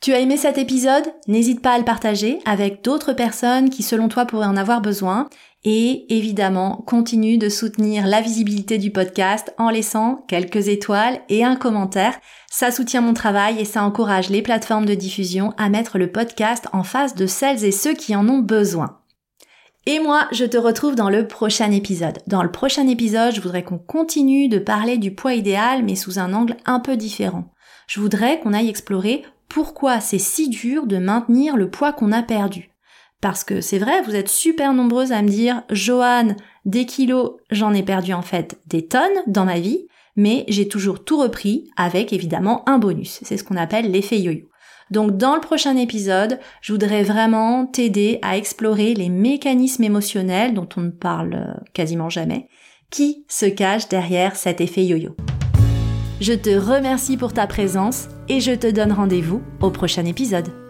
Tu 0.00 0.12
as 0.12 0.20
aimé 0.20 0.36
cet 0.36 0.58
épisode? 0.58 1.12
N'hésite 1.26 1.60
pas 1.60 1.72
à 1.72 1.78
le 1.78 1.84
partager 1.84 2.38
avec 2.44 2.84
d'autres 2.84 3.14
personnes 3.14 3.70
qui 3.70 3.82
selon 3.82 4.08
toi 4.08 4.26
pourraient 4.26 4.46
en 4.46 4.56
avoir 4.56 4.80
besoin 4.80 5.28
et 5.64 6.06
évidemment 6.16 6.84
continue 6.86 7.38
de 7.38 7.48
soutenir 7.48 8.06
la 8.06 8.20
visibilité 8.20 8.78
du 8.78 8.90
podcast 8.90 9.52
en 9.58 9.70
laissant 9.70 10.24
quelques 10.28 10.68
étoiles 10.68 11.20
et 11.28 11.44
un 11.44 11.56
commentaire. 11.56 12.18
Ça 12.50 12.70
soutient 12.70 13.00
mon 13.00 13.14
travail 13.14 13.60
et 13.60 13.64
ça 13.64 13.82
encourage 13.82 14.30
les 14.30 14.42
plateformes 14.42 14.86
de 14.86 14.94
diffusion 14.94 15.52
à 15.58 15.68
mettre 15.68 15.98
le 15.98 16.12
podcast 16.12 16.68
en 16.72 16.84
face 16.84 17.14
de 17.14 17.26
celles 17.26 17.64
et 17.64 17.72
ceux 17.72 17.94
qui 17.94 18.14
en 18.14 18.28
ont 18.28 18.38
besoin. 18.38 18.98
Et 19.86 20.00
moi, 20.00 20.28
je 20.32 20.44
te 20.44 20.58
retrouve 20.58 20.94
dans 20.94 21.08
le 21.08 21.26
prochain 21.26 21.70
épisode. 21.70 22.18
Dans 22.26 22.42
le 22.42 22.50
prochain 22.50 22.86
épisode, 22.86 23.34
je 23.34 23.40
voudrais 23.40 23.62
qu'on 23.62 23.78
continue 23.78 24.48
de 24.48 24.58
parler 24.58 24.98
du 24.98 25.14
poids 25.14 25.34
idéal, 25.34 25.82
mais 25.82 25.96
sous 25.96 26.18
un 26.18 26.34
angle 26.34 26.56
un 26.66 26.78
peu 26.78 26.96
différent. 26.96 27.50
Je 27.86 28.00
voudrais 28.00 28.38
qu'on 28.38 28.52
aille 28.52 28.68
explorer 28.68 29.24
pourquoi 29.48 30.00
c'est 30.00 30.18
si 30.18 30.50
dur 30.50 30.86
de 30.86 30.98
maintenir 30.98 31.56
le 31.56 31.70
poids 31.70 31.92
qu'on 31.92 32.12
a 32.12 32.22
perdu. 32.22 32.70
Parce 33.20 33.42
que 33.42 33.60
c'est 33.60 33.78
vrai, 33.78 34.00
vous 34.02 34.14
êtes 34.14 34.28
super 34.28 34.72
nombreuses 34.72 35.12
à 35.12 35.22
me 35.22 35.28
dire, 35.28 35.62
Joanne, 35.70 36.36
des 36.64 36.86
kilos, 36.86 37.32
j'en 37.50 37.74
ai 37.74 37.82
perdu 37.82 38.12
en 38.12 38.22
fait 38.22 38.60
des 38.66 38.86
tonnes 38.86 39.02
dans 39.26 39.44
ma 39.44 39.58
vie, 39.58 39.86
mais 40.14 40.44
j'ai 40.48 40.68
toujours 40.68 41.04
tout 41.04 41.20
repris 41.20 41.70
avec 41.76 42.12
évidemment 42.12 42.68
un 42.68 42.78
bonus. 42.78 43.18
C'est 43.22 43.36
ce 43.36 43.44
qu'on 43.44 43.56
appelle 43.56 43.90
l'effet 43.90 44.20
yo-yo. 44.20 44.48
Donc 44.90 45.16
dans 45.16 45.34
le 45.34 45.40
prochain 45.40 45.76
épisode, 45.76 46.38
je 46.62 46.72
voudrais 46.72 47.02
vraiment 47.02 47.66
t'aider 47.66 48.18
à 48.22 48.36
explorer 48.36 48.94
les 48.94 49.08
mécanismes 49.08 49.84
émotionnels 49.84 50.54
dont 50.54 50.68
on 50.76 50.82
ne 50.82 50.90
parle 50.90 51.34
euh, 51.34 51.60
quasiment 51.74 52.08
jamais, 52.08 52.48
qui 52.90 53.24
se 53.28 53.46
cachent 53.46 53.88
derrière 53.88 54.36
cet 54.36 54.60
effet 54.60 54.84
yo-yo. 54.84 55.16
Je 56.20 56.32
te 56.32 56.50
remercie 56.50 57.16
pour 57.16 57.32
ta 57.32 57.46
présence 57.46 58.08
et 58.28 58.40
je 58.40 58.52
te 58.52 58.68
donne 58.68 58.92
rendez-vous 58.92 59.42
au 59.60 59.70
prochain 59.70 60.04
épisode. 60.04 60.67